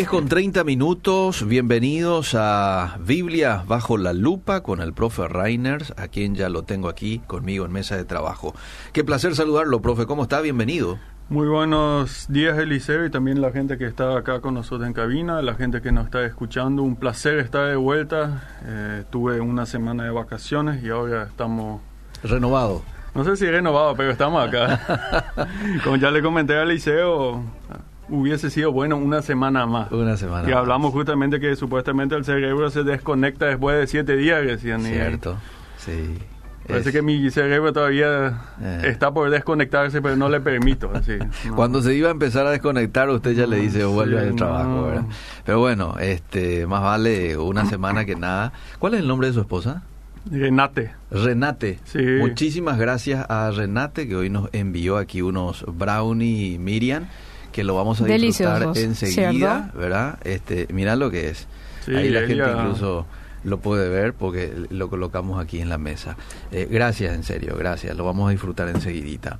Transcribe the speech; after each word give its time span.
10 0.00 0.08
con 0.08 0.28
30 0.28 0.64
minutos, 0.64 1.46
bienvenidos 1.46 2.34
a 2.34 2.96
Biblia 3.00 3.64
bajo 3.68 3.98
la 3.98 4.14
lupa 4.14 4.62
con 4.62 4.80
el 4.80 4.94
profe 4.94 5.28
Reiners, 5.28 5.92
a 5.98 6.08
quien 6.08 6.34
ya 6.34 6.48
lo 6.48 6.62
tengo 6.62 6.88
aquí 6.88 7.18
conmigo 7.26 7.66
en 7.66 7.72
mesa 7.72 7.98
de 7.98 8.06
trabajo. 8.06 8.54
Qué 8.94 9.04
placer 9.04 9.34
saludarlo, 9.36 9.82
profe, 9.82 10.06
¿cómo 10.06 10.22
está? 10.22 10.40
Bienvenido. 10.40 10.98
Muy 11.28 11.48
buenos 11.48 12.24
días, 12.30 12.56
Eliseo, 12.56 13.04
y 13.04 13.10
también 13.10 13.42
la 13.42 13.52
gente 13.52 13.76
que 13.76 13.84
está 13.84 14.16
acá 14.16 14.40
con 14.40 14.54
nosotros 14.54 14.86
en 14.86 14.94
cabina, 14.94 15.42
la 15.42 15.54
gente 15.54 15.82
que 15.82 15.92
nos 15.92 16.06
está 16.06 16.24
escuchando. 16.24 16.82
Un 16.82 16.96
placer 16.96 17.38
estar 17.38 17.68
de 17.68 17.76
vuelta. 17.76 18.48
Eh, 18.64 19.04
tuve 19.10 19.38
una 19.42 19.66
semana 19.66 20.04
de 20.04 20.10
vacaciones 20.12 20.82
y 20.82 20.88
ahora 20.88 21.24
estamos... 21.24 21.82
Renovado. 22.22 22.80
No 23.14 23.22
sé 23.22 23.36
si 23.36 23.50
renovado, 23.50 23.94
pero 23.96 24.12
estamos 24.12 24.48
acá. 24.48 25.34
Como 25.84 25.96
ya 25.96 26.10
le 26.10 26.22
comenté 26.22 26.54
a 26.54 26.62
Eliseo, 26.62 27.44
hubiese 28.10 28.50
sido 28.50 28.72
bueno 28.72 28.96
una 28.96 29.22
semana 29.22 29.66
más. 29.66 29.90
Una 29.92 30.16
semana 30.16 30.48
Y 30.48 30.52
hablamos 30.52 30.92
justamente 30.92 31.40
que 31.40 31.56
supuestamente 31.56 32.14
el 32.14 32.24
cerebro 32.24 32.70
se 32.70 32.82
desconecta 32.84 33.46
después 33.46 33.78
de 33.78 33.86
siete 33.86 34.16
días, 34.16 34.44
decían. 34.44 34.82
Cierto, 34.82 35.36
sí. 35.78 36.18
Parece 36.66 36.92
que 36.92 37.02
mi 37.02 37.28
cerebro 37.30 37.72
todavía 37.72 38.42
Eh. 38.62 38.82
está 38.84 39.10
por 39.12 39.28
desconectarse, 39.30 40.00
pero 40.00 40.14
no 40.16 40.28
le 40.28 40.40
permito. 40.40 40.90
Así, 40.94 41.12
no. 41.46 41.56
Cuando 41.56 41.82
se 41.82 41.94
iba 41.94 42.08
a 42.08 42.12
empezar 42.12 42.46
a 42.46 42.50
desconectar, 42.50 43.08
usted 43.10 43.32
ya 43.32 43.46
le 43.46 43.56
No, 43.56 43.62
dice 43.62 43.84
vuelve 43.84 44.20
sí, 44.20 44.28
al 44.28 44.36
trabajo, 44.36 44.68
no. 44.68 44.82
¿verdad? 44.84 45.04
Pero 45.44 45.58
bueno, 45.58 45.96
este, 45.98 46.66
más 46.66 46.82
vale 46.82 47.36
una 47.38 47.66
semana 47.66 48.04
que 48.04 48.14
nada. 48.14 48.52
¿Cuál 48.78 48.94
es 48.94 49.00
el 49.00 49.08
nombre 49.08 49.28
de 49.28 49.34
su 49.34 49.40
esposa? 49.40 49.82
Renate. 50.30 50.92
Renate. 51.10 51.78
Sí. 51.84 51.98
Muchísimas 52.20 52.78
gracias 52.78 53.26
a 53.28 53.50
Renate 53.50 54.06
que 54.06 54.14
hoy 54.14 54.30
nos 54.30 54.48
envió 54.52 54.96
aquí 54.98 55.22
unos 55.22 55.64
brownie 55.66 56.58
Miriam 56.58 57.06
que 57.52 57.64
lo 57.64 57.74
vamos 57.74 58.00
a 58.00 58.04
disfrutar 58.04 58.60
Deliciosos, 58.60 58.76
enseguida, 58.76 59.60
¿cierto? 59.62 59.78
¿verdad? 59.78 60.18
Este, 60.24 60.66
mira 60.72 60.96
lo 60.96 61.10
que 61.10 61.30
es. 61.30 61.46
Sí, 61.84 61.94
Ahí 61.94 62.08
la 62.10 62.20
gente 62.20 62.34
ella- 62.34 62.52
incluso 62.58 63.06
lo 63.44 63.58
puede 63.58 63.88
ver 63.88 64.14
porque 64.14 64.52
lo 64.70 64.88
colocamos 64.88 65.42
aquí 65.42 65.60
en 65.60 65.68
la 65.68 65.78
mesa. 65.78 66.16
Eh, 66.52 66.68
gracias, 66.70 67.14
en 67.14 67.22
serio, 67.22 67.56
gracias. 67.58 67.96
Lo 67.96 68.04
vamos 68.04 68.28
a 68.28 68.32
disfrutar 68.32 68.68
enseguidita. 68.68 69.38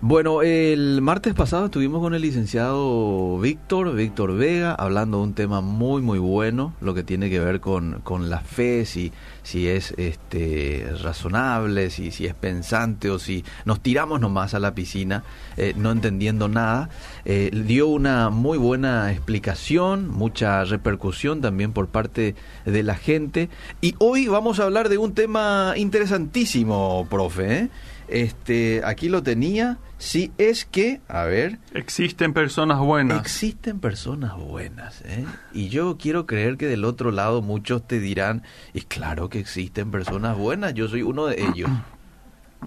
Bueno, 0.00 0.42
el 0.42 1.00
martes 1.00 1.34
pasado 1.34 1.66
estuvimos 1.66 2.00
con 2.00 2.14
el 2.14 2.22
licenciado 2.22 3.38
Víctor, 3.38 3.94
Víctor 3.94 4.36
Vega, 4.36 4.74
hablando 4.74 5.18
de 5.18 5.24
un 5.24 5.34
tema 5.34 5.60
muy, 5.60 6.02
muy 6.02 6.18
bueno, 6.18 6.74
lo 6.80 6.94
que 6.94 7.04
tiene 7.04 7.30
que 7.30 7.38
ver 7.38 7.60
con, 7.60 8.00
con 8.02 8.28
la 8.28 8.40
fe, 8.40 8.84
si, 8.84 9.12
si 9.42 9.68
es 9.68 9.94
este, 9.98 10.92
razonable, 11.02 11.90
si, 11.90 12.10
si 12.10 12.26
es 12.26 12.34
pensante 12.34 13.10
o 13.10 13.18
si 13.18 13.44
nos 13.64 13.80
tiramos 13.80 14.20
nomás 14.20 14.54
a 14.54 14.58
la 14.58 14.74
piscina 14.74 15.22
eh, 15.56 15.74
no 15.76 15.90
entendiendo 15.90 16.48
nada. 16.48 16.88
Eh, 17.24 17.50
dio 17.52 17.86
una 17.86 18.30
muy 18.30 18.58
buena 18.58 19.12
explicación, 19.12 20.08
mucha 20.08 20.64
repercusión 20.64 21.40
también 21.40 21.72
por 21.72 21.88
parte 21.88 22.34
de 22.64 22.82
la 22.82 22.96
gente. 22.96 23.31
Y 23.80 23.94
hoy 23.98 24.28
vamos 24.28 24.60
a 24.60 24.64
hablar 24.64 24.88
de 24.88 24.98
un 24.98 25.14
tema 25.14 25.74
interesantísimo, 25.76 27.06
profe. 27.10 27.58
¿eh? 27.58 27.70
Este, 28.08 28.82
aquí 28.84 29.08
lo 29.08 29.22
tenía. 29.22 29.78
Si 29.98 30.32
es 30.36 30.64
que, 30.64 31.00
a 31.08 31.24
ver, 31.24 31.58
Existen 31.74 32.32
personas 32.32 32.78
buenas. 32.80 33.20
Existen 33.20 33.78
personas 33.78 34.36
buenas, 34.36 35.00
¿eh? 35.02 35.24
Y 35.52 35.68
yo 35.68 35.96
quiero 35.96 36.26
creer 36.26 36.56
que 36.56 36.66
del 36.66 36.84
otro 36.84 37.10
lado 37.12 37.40
muchos 37.40 37.86
te 37.86 38.00
dirán, 38.00 38.42
y 38.74 38.80
claro 38.82 39.28
que 39.28 39.38
existen 39.38 39.90
personas 39.90 40.36
buenas, 40.36 40.74
yo 40.74 40.88
soy 40.88 41.02
uno 41.02 41.26
de 41.26 41.42
ellos. 41.42 41.70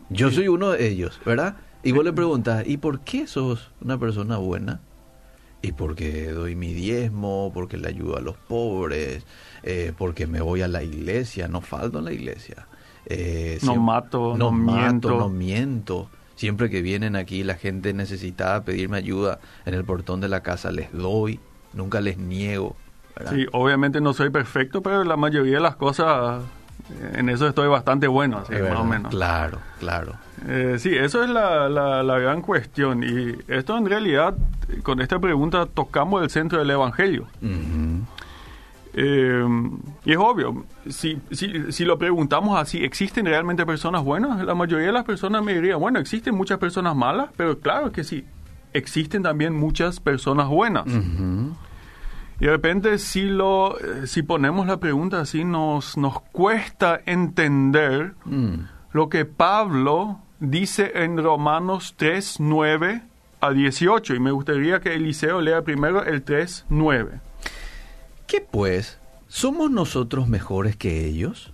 Yo 0.10 0.32
soy 0.32 0.48
uno 0.48 0.72
de 0.72 0.88
ellos, 0.88 1.20
¿verdad? 1.26 1.58
Y 1.84 1.92
vos 1.92 2.04
le 2.04 2.14
preguntas, 2.14 2.64
¿y 2.66 2.78
por 2.78 3.02
qué 3.02 3.28
sos 3.28 3.72
una 3.82 4.00
persona 4.00 4.38
buena? 4.38 4.80
Y 5.66 5.72
porque 5.72 6.28
doy 6.32 6.56
mi 6.56 6.74
diezmo, 6.74 7.52
porque 7.54 7.78
le 7.78 7.88
ayudo 7.88 8.18
a 8.18 8.22
los 8.22 8.38
pobres, 8.38 9.26
eh, 9.64 9.94
porque 9.98 10.28
me 10.28 10.42
voy 10.42 10.62
a 10.62 10.68
la 10.68 10.84
iglesia, 10.84 11.48
no 11.48 11.62
falto 11.62 11.98
en 12.00 12.06
la 12.06 12.12
iglesia. 12.14 12.68
Eh, 13.08 13.58
No 13.64 13.76
mato, 13.78 14.36
no 14.38 14.52
mato, 14.52 14.76
miento. 14.78 15.10
no 15.18 15.30
miento. 15.30 16.10
Siempre 16.36 16.70
que 16.70 16.82
vienen 16.82 17.16
aquí 17.16 17.44
la 17.44 17.56
gente 17.56 17.94
necesitada 17.94 18.58
a 18.58 18.64
pedirme 18.64 18.98
ayuda 18.98 19.40
en 19.66 19.74
el 19.74 19.84
portón 19.86 20.22
de 20.22 20.28
la 20.28 20.42
casa, 20.44 20.72
les 20.72 20.92
doy, 20.92 21.40
nunca 21.74 22.00
les 22.02 22.18
niego. 22.18 22.76
¿verdad? 23.16 23.32
Sí, 23.34 23.46
obviamente 23.54 24.02
no 24.02 24.14
soy 24.14 24.30
perfecto, 24.30 24.82
pero 24.84 25.04
la 25.04 25.16
mayoría 25.18 25.56
de 25.56 25.62
las 25.62 25.78
cosas, 25.78 26.44
en 27.14 27.30
eso 27.30 27.48
estoy 27.48 27.68
bastante 27.68 28.08
bueno, 28.08 28.38
así, 28.40 28.54
más 28.54 28.80
o 28.80 28.84
menos. 28.86 29.12
Claro, 29.12 29.60
claro. 29.80 30.14
Eh, 30.48 30.76
sí, 30.80 30.96
eso 30.96 31.24
es 31.24 31.30
la, 31.30 31.68
la- 31.70 32.04
la 32.04 32.20
gran 32.20 32.42
cuestión. 32.42 33.04
Y 33.04 33.36
esto 33.48 33.78
en 33.78 33.86
realidad, 33.88 34.36
con 34.84 35.02
esta 35.02 35.18
pregunta, 35.20 35.66
tocamos 35.66 36.22
el 36.24 36.30
centro 36.30 36.60
del 36.60 36.70
Evangelio. 36.70 37.26
Eh, 38.98 39.44
y 40.06 40.12
es 40.14 40.18
obvio, 40.18 40.64
si, 40.90 41.20
si, 41.32 41.72
si 41.74 41.84
lo 41.84 41.98
preguntamos 41.98 42.58
así, 42.58 42.84
¿existen 42.84 43.26
realmente 43.26 43.66
personas 43.66 44.04
buenas? 44.04 44.46
La 44.46 44.56
mayoría 44.56 44.88
de 44.88 44.94
las 44.94 45.04
personas 45.04 45.44
me 45.44 45.54
dirían, 45.54 45.80
bueno, 45.80 46.00
existen 46.00 46.34
muchas 46.34 46.60
personas 46.60 46.96
malas, 46.96 47.30
pero 47.36 47.60
claro 47.60 47.92
que 47.92 48.06
sí, 48.06 48.24
existen 48.72 49.22
también 49.22 49.54
muchas 49.54 50.00
personas 50.00 50.48
buenas. 50.48 50.86
Y 52.40 52.46
de 52.46 52.52
repente 52.52 52.98
si 52.98 53.24
lo 53.24 53.80
eh, 53.80 54.08
si 54.08 54.22
ponemos 54.24 54.68
la 54.68 54.78
pregunta 54.78 55.22
así 55.22 55.44
nos 55.46 55.98
nos 55.98 56.20
cuesta 56.22 57.00
entender 57.06 58.14
Mm. 58.26 58.56
lo 58.92 59.10
que 59.10 59.26
Pablo 59.26 60.20
dice 60.40 60.92
en 60.96 61.18
Romanos 61.18 61.94
3, 61.98 62.38
9 62.40 63.02
a 63.42 63.52
18 63.52 64.16
y 64.16 64.20
me 64.20 64.32
gustaría 64.32 64.80
que 64.82 64.94
Eliseo 64.96 65.40
lea 65.40 65.62
primero 65.62 66.04
el 66.04 66.24
3, 66.24 66.66
9. 66.70 67.20
¿Qué 68.28 68.42
pues? 68.42 69.00
¿Somos 69.28 69.72
nosotros 69.72 70.28
mejores 70.28 70.76
que 70.76 71.06
ellos? 71.06 71.54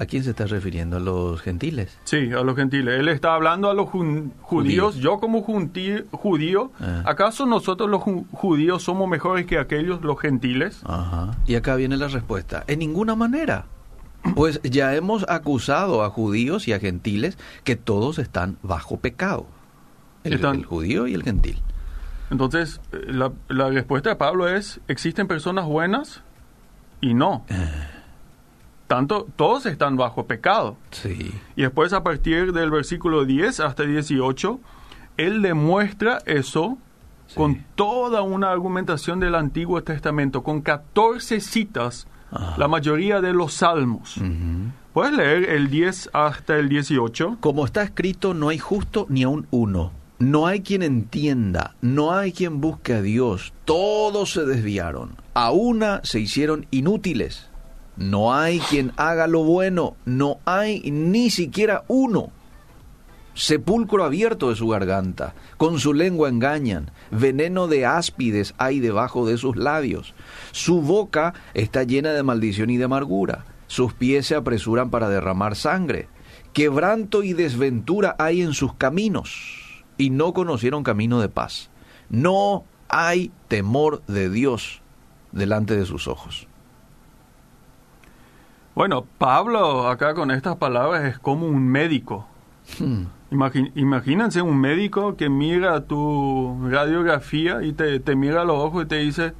¿A 0.00 0.06
quién 0.06 0.22
se 0.22 0.30
está 0.30 0.46
refiriendo? 0.46 0.98
¿A 0.98 1.00
los 1.00 1.40
gentiles? 1.42 1.98
Sí, 2.04 2.30
a 2.32 2.42
los 2.42 2.54
gentiles. 2.54 3.00
Él 3.00 3.08
está 3.08 3.34
hablando 3.34 3.68
a 3.68 3.74
los 3.74 3.88
judíos. 3.88 4.96
Yo 4.96 5.18
como 5.18 5.42
judío, 5.42 6.70
Ah. 6.80 7.02
¿acaso 7.04 7.46
nosotros 7.46 7.90
los 7.90 8.00
ju- 8.02 8.24
judíos 8.32 8.82
somos 8.84 9.08
mejores 9.08 9.46
que 9.46 9.58
aquellos, 9.58 10.02
los 10.02 10.20
gentiles? 10.20 10.82
Ajá. 10.84 11.36
Y 11.46 11.56
acá 11.56 11.74
viene 11.74 11.96
la 11.96 12.06
respuesta. 12.08 12.62
En 12.68 12.78
ninguna 12.78 13.14
manera. 13.16 13.66
Pues 14.34 14.60
ya 14.62 14.94
hemos 14.94 15.24
acusado 15.28 16.02
a 16.04 16.10
judíos 16.10 16.68
y 16.68 16.72
a 16.72 16.80
gentiles 16.80 17.38
que 17.64 17.76
todos 17.76 18.18
están 18.18 18.58
bajo 18.62 18.98
pecado. 18.98 19.46
El, 20.24 20.34
Están- 20.34 20.56
el 20.56 20.64
judío 20.64 21.06
y 21.06 21.14
el 21.14 21.22
gentil. 21.22 21.62
Entonces, 22.30 22.80
eh, 22.92 22.98
la, 23.06 23.32
la 23.48 23.68
respuesta 23.70 24.10
de 24.10 24.16
Pablo 24.16 24.48
es, 24.48 24.80
¿existen 24.88 25.26
personas 25.28 25.66
buenas? 25.66 26.22
Y 27.00 27.14
no. 27.14 27.44
Tanto, 28.88 29.26
todos 29.36 29.66
están 29.66 29.96
bajo 29.96 30.26
pecado. 30.26 30.76
Sí. 30.90 31.30
Y 31.54 31.62
después, 31.62 31.92
a 31.92 32.02
partir 32.02 32.52
del 32.52 32.70
versículo 32.72 33.24
10 33.24 33.60
hasta 33.60 33.84
18, 33.84 34.58
él 35.18 35.42
demuestra 35.42 36.18
eso 36.26 36.78
Sí. 37.26 37.34
con 37.36 37.64
toda 37.74 38.22
una 38.22 38.50
argumentación 38.50 39.20
del 39.20 39.34
Antiguo 39.34 39.82
Testamento, 39.84 40.42
con 40.42 40.62
14 40.62 41.40
citas, 41.40 42.06
Ajá. 42.32 42.54
la 42.56 42.66
mayoría 42.68 43.20
de 43.20 43.34
los 43.34 43.52
salmos. 43.52 44.16
Ujú. 44.16 44.72
¿Puedes 44.94 45.12
leer 45.12 45.50
el 45.50 45.68
10 45.68 46.08
hasta 46.14 46.56
el 46.56 46.70
18? 46.70 47.36
Como 47.40 47.66
está 47.66 47.82
escrito, 47.82 48.32
no 48.32 48.48
hay 48.48 48.58
justo 48.58 49.04
ni 49.10 49.22
aun 49.24 49.46
uno. 49.50 49.92
No 50.18 50.46
hay 50.46 50.62
quien 50.62 50.82
entienda, 50.82 51.76
no 51.82 52.12
hay 52.12 52.32
quien 52.32 52.60
busque 52.60 52.94
a 52.94 53.02
Dios. 53.02 53.52
Todos 53.66 54.32
se 54.32 54.44
desviaron. 54.46 55.10
A 55.34 55.50
una 55.52 56.00
se 56.02 56.18
hicieron 56.18 56.66
inútiles. 56.72 57.47
No 57.98 58.32
hay 58.32 58.60
quien 58.60 58.92
haga 58.96 59.26
lo 59.26 59.42
bueno. 59.42 59.96
No 60.04 60.38
hay 60.44 60.88
ni 60.90 61.30
siquiera 61.30 61.84
uno. 61.88 62.30
Sepulcro 63.34 64.04
abierto 64.04 64.50
de 64.50 64.56
su 64.56 64.68
garganta. 64.68 65.34
Con 65.56 65.80
su 65.80 65.92
lengua 65.92 66.28
engañan. 66.28 66.92
Veneno 67.10 67.66
de 67.66 67.86
áspides 67.86 68.54
hay 68.56 68.78
debajo 68.78 69.26
de 69.26 69.36
sus 69.36 69.56
labios. 69.56 70.14
Su 70.52 70.80
boca 70.80 71.34
está 71.54 71.82
llena 71.82 72.12
de 72.12 72.22
maldición 72.22 72.70
y 72.70 72.76
de 72.76 72.84
amargura. 72.84 73.46
Sus 73.66 73.94
pies 73.94 74.26
se 74.26 74.36
apresuran 74.36 74.90
para 74.90 75.08
derramar 75.08 75.56
sangre. 75.56 76.08
Quebranto 76.52 77.24
y 77.24 77.32
desventura 77.32 78.14
hay 78.20 78.42
en 78.42 78.54
sus 78.54 78.74
caminos. 78.74 79.84
Y 79.96 80.10
no 80.10 80.32
conocieron 80.34 80.84
camino 80.84 81.20
de 81.20 81.28
paz. 81.28 81.70
No 82.10 82.64
hay 82.88 83.32
temor 83.48 84.02
de 84.06 84.30
Dios 84.30 84.82
delante 85.32 85.76
de 85.76 85.84
sus 85.84 86.06
ojos. 86.06 86.46
Bueno, 88.78 89.04
Pablo 89.18 89.88
acá 89.88 90.14
con 90.14 90.30
estas 90.30 90.54
palabras 90.54 91.02
es 91.02 91.18
como 91.18 91.48
un 91.48 91.66
médico. 91.66 92.28
Hmm. 92.78 93.06
Imagínense 93.74 94.40
un 94.40 94.56
médico 94.60 95.16
que 95.16 95.28
mira 95.28 95.80
tu 95.80 96.56
radiografía 96.70 97.60
y 97.64 97.72
te, 97.72 97.98
te 97.98 98.14
mira 98.14 98.42
a 98.42 98.44
los 98.44 98.56
ojos 98.56 98.84
y 98.84 98.86
te 98.86 98.94
dice, 98.98 99.32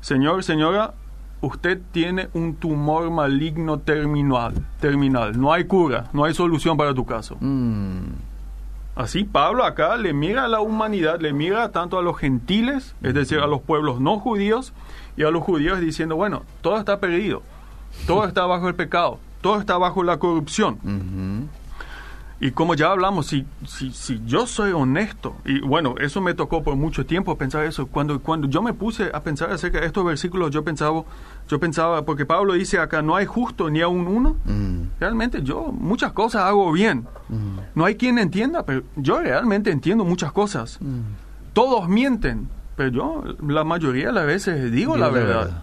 señor, 0.00 0.42
señora, 0.42 0.94
usted 1.40 1.80
tiene 1.92 2.30
un 2.34 2.56
tumor 2.56 3.12
maligno 3.12 3.78
terminal, 3.78 4.54
terminal. 4.80 5.40
No 5.40 5.52
hay 5.52 5.66
cura, 5.66 6.10
no 6.12 6.24
hay 6.24 6.34
solución 6.34 6.76
para 6.76 6.92
tu 6.94 7.06
caso. 7.06 7.36
Mm. 7.38 8.08
Así 8.96 9.22
Pablo 9.22 9.64
acá 9.64 9.96
le 9.96 10.12
mira 10.12 10.46
a 10.46 10.48
la 10.48 10.60
humanidad, 10.60 11.20
le 11.20 11.32
mira 11.32 11.70
tanto 11.70 11.96
a 11.96 12.02
los 12.02 12.18
gentiles, 12.18 12.96
es 13.04 13.14
decir, 13.14 13.38
a 13.38 13.46
los 13.46 13.60
pueblos 13.60 14.00
no 14.00 14.18
judíos, 14.18 14.72
y 15.16 15.22
a 15.22 15.30
los 15.30 15.44
judíos 15.44 15.78
diciendo, 15.78 16.16
bueno, 16.16 16.42
todo 16.60 16.76
está 16.76 16.98
perdido, 16.98 17.42
todo 18.06 18.24
está 18.26 18.46
bajo 18.46 18.68
el 18.68 18.74
pecado, 18.74 19.18
todo 19.40 19.60
está 19.60 19.78
bajo 19.78 20.02
la 20.02 20.18
corrupción. 20.18 20.78
Y 22.40 22.50
como 22.50 22.74
ya 22.74 22.90
hablamos, 22.90 23.26
si, 23.28 23.46
si, 23.66 23.90
si 23.92 24.20
yo 24.26 24.46
soy 24.46 24.72
honesto, 24.72 25.36
y 25.46 25.60
bueno, 25.60 25.94
eso 25.98 26.20
me 26.20 26.34
tocó 26.34 26.62
por 26.62 26.76
mucho 26.76 27.06
tiempo 27.06 27.38
pensar 27.38 27.64
eso, 27.64 27.86
cuando, 27.86 28.20
cuando 28.20 28.48
yo 28.48 28.60
me 28.60 28.74
puse 28.74 29.08
a 29.14 29.20
pensar 29.22 29.50
acerca 29.50 29.80
de 29.80 29.86
estos 29.86 30.04
versículos, 30.04 30.50
yo 30.50 30.62
pensaba, 30.62 31.04
yo 31.48 31.58
pensaba, 31.60 32.04
porque 32.04 32.26
Pablo 32.26 32.52
dice 32.54 32.78
acá, 32.80 33.00
no 33.00 33.16
hay 33.16 33.24
justo 33.24 33.70
ni 33.70 33.80
aún 33.80 34.06
uno, 34.06 34.36
Mm. 34.44 34.88
realmente 35.00 35.42
yo 35.42 35.72
muchas 35.72 36.12
cosas 36.12 36.42
hago 36.42 36.70
bien. 36.72 37.06
Mm. 37.28 37.58
No 37.76 37.84
hay 37.86 37.94
quien 37.94 38.18
entienda, 38.18 38.64
pero 38.66 38.82
yo 38.96 39.20
realmente 39.20 39.70
entiendo 39.70 40.04
muchas 40.04 40.32
cosas. 40.32 40.78
Mm. 40.82 41.00
Todos 41.54 41.88
mienten, 41.88 42.48
pero 42.76 42.90
yo 42.90 43.24
la 43.46 43.64
mayoría 43.64 44.08
de 44.08 44.12
las 44.12 44.26
veces 44.26 44.70
digo 44.72 44.96
la 44.98 45.08
verdad. 45.08 45.62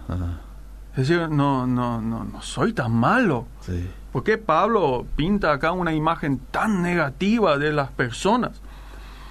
Es 0.92 1.08
decir, 1.08 1.28
no, 1.28 1.66
no, 1.66 2.00
no, 2.00 2.24
no 2.24 2.42
soy 2.42 2.72
tan 2.72 2.92
malo. 2.92 3.46
Sí. 3.60 3.88
¿Por 4.12 4.22
qué 4.24 4.36
Pablo 4.36 5.06
pinta 5.16 5.52
acá 5.52 5.72
una 5.72 5.94
imagen 5.94 6.38
tan 6.50 6.82
negativa 6.82 7.56
de 7.58 7.72
las 7.72 7.90
personas? 7.90 8.60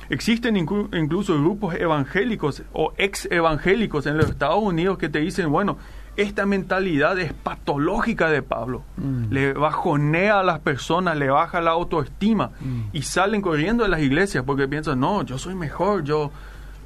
Existen 0.09 0.55
inclu- 0.55 0.89
incluso 0.97 1.35
grupos 1.39 1.75
evangélicos 1.75 2.63
o 2.73 2.93
ex 2.97 3.27
evangélicos 3.31 4.05
en 4.07 4.17
los 4.17 4.29
Estados 4.29 4.61
Unidos 4.61 4.97
que 4.97 5.07
te 5.07 5.19
dicen, 5.19 5.51
bueno, 5.51 5.77
esta 6.17 6.45
mentalidad 6.45 7.17
es 7.19 7.31
patológica 7.31 8.29
de 8.29 8.41
Pablo. 8.41 8.83
Mm. 8.97 9.31
Le 9.31 9.53
bajonea 9.53 10.39
a 10.41 10.43
las 10.43 10.59
personas, 10.59 11.15
le 11.15 11.29
baja 11.29 11.61
la 11.61 11.71
autoestima 11.71 12.49
Mm. 12.59 12.81
y 12.91 13.03
salen 13.03 13.41
corriendo 13.41 13.83
de 13.83 13.89
las 13.89 14.01
iglesias 14.01 14.43
porque 14.45 14.67
piensan, 14.67 14.99
no, 14.99 15.21
yo 15.23 15.37
soy 15.37 15.55
mejor, 15.55 16.03
yo 16.03 16.31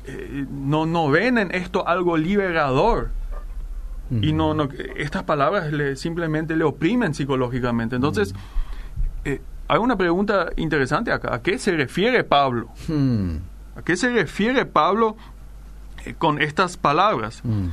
eh, 0.06 0.46
no, 0.52 0.86
no 0.86 1.10
ven 1.10 1.40
en 1.40 1.56
esto 1.56 1.88
algo 1.88 2.18
liberador. 2.18 3.10
Y 4.12 4.34
no, 4.34 4.54
no, 4.54 4.70
estas 4.96 5.24
palabras 5.24 5.72
le, 5.74 5.96
simplemente 5.96 6.56
le 6.56 6.64
oprimen 6.64 7.14
psicológicamente. 7.14 7.96
Entonces, 7.96 8.36
eh, 9.24 9.42
hay 9.68 9.80
una 9.80 9.98
pregunta 9.98 10.50
interesante 10.58 11.12
acá. 11.12 11.34
¿A 11.34 11.42
qué 11.42 11.58
se 11.58 11.72
refiere 11.72 12.24
Pablo? 12.24 12.70
Mm. 12.88 13.38
¿A 13.76 13.82
qué 13.82 13.98
se 13.98 14.10
refiere 14.10 14.66
Pablo 14.66 15.18
eh, 16.06 16.14
con 16.18 16.42
estas 16.42 16.78
palabras? 16.78 17.42
Mm. 17.44 17.70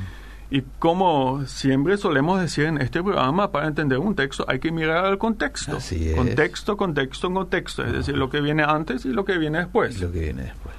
Y 0.49 0.61
como 0.79 1.45
siempre 1.45 1.97
solemos 1.97 2.39
decir 2.39 2.65
en 2.65 2.79
este 2.79 3.01
programa, 3.01 3.51
para 3.51 3.67
entender 3.67 3.97
un 3.97 4.15
texto 4.15 4.45
hay 4.47 4.59
que 4.59 4.71
mirar 4.71 5.05
al 5.05 5.17
contexto. 5.17 5.77
Así 5.77 6.09
es. 6.09 6.15
Contexto, 6.15 6.77
contexto, 6.77 7.33
contexto. 7.33 7.83
Es 7.83 7.91
decir, 7.91 8.17
lo 8.17 8.29
que 8.29 8.39
viene 8.41 8.63
antes 8.63 9.05
y 9.05 9.09
lo 9.09 9.25
que 9.25 9.37
viene 9.37 9.59
después. 9.59 9.99
Lo 9.99 10.11
que 10.11 10.19
viene 10.19 10.43
después. 10.43 10.75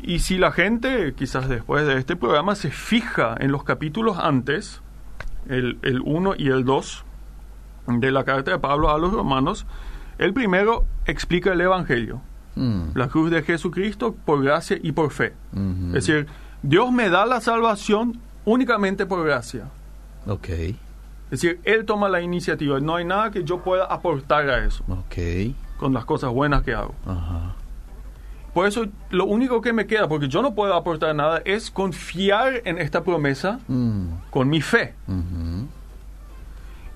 Y 0.00 0.20
si 0.20 0.38
la 0.38 0.52
gente, 0.52 1.12
quizás 1.14 1.48
después 1.48 1.86
de 1.86 1.98
este 1.98 2.16
programa, 2.16 2.54
se 2.54 2.70
fija 2.70 3.34
en 3.38 3.50
los 3.52 3.64
capítulos 3.64 4.16
antes, 4.18 4.80
el, 5.48 5.78
el 5.82 6.00
1 6.04 6.34
y 6.38 6.48
el 6.48 6.64
2 6.64 7.04
de 7.88 8.10
la 8.12 8.24
carta 8.24 8.50
de 8.52 8.58
Pablo 8.58 8.90
a 8.90 8.98
los 8.98 9.12
romanos, 9.12 9.66
el 10.18 10.32
primero 10.34 10.84
explica 11.06 11.52
el 11.52 11.60
Evangelio, 11.60 12.20
Mm. 12.54 12.90
la 12.96 13.06
cruz 13.08 13.30
de 13.30 13.42
Jesucristo 13.44 14.16
por 14.24 14.42
gracia 14.42 14.76
y 14.82 14.90
por 14.90 15.12
fe. 15.12 15.32
Ujú. 15.52 15.88
Es 15.96 16.06
decir, 16.06 16.26
Dios 16.62 16.90
me 16.90 17.08
da 17.08 17.24
la 17.24 17.40
salvación 17.40 18.18
únicamente 18.44 19.06
por 19.06 19.24
gracia. 19.24 19.66
Ok. 20.26 20.48
Es 20.48 20.74
decir, 21.30 21.60
Él 21.62 21.84
toma 21.84 22.08
la 22.08 22.20
iniciativa, 22.20 22.80
no 22.80 22.96
hay 22.96 23.04
nada 23.04 23.30
que 23.30 23.44
yo 23.44 23.62
pueda 23.62 23.84
aportar 23.84 24.50
a 24.50 24.64
eso, 24.64 24.82
Ok. 24.88 25.54
con 25.78 25.92
las 25.94 26.04
cosas 26.04 26.30
buenas 26.32 26.62
que 26.62 26.74
hago. 26.74 26.94
Ajá. 27.06 27.54
Por 28.58 28.66
eso 28.66 28.86
lo 29.10 29.24
único 29.24 29.60
que 29.60 29.72
me 29.72 29.86
queda, 29.86 30.08
porque 30.08 30.26
yo 30.26 30.42
no 30.42 30.52
puedo 30.56 30.74
aportar 30.74 31.14
nada, 31.14 31.40
es 31.44 31.70
confiar 31.70 32.60
en 32.64 32.78
esta 32.78 33.04
promesa 33.04 33.60
Mm. 33.68 34.06
con 34.30 34.48
mi 34.48 34.60
fe. 34.60 34.96
Ujú. 35.06 35.68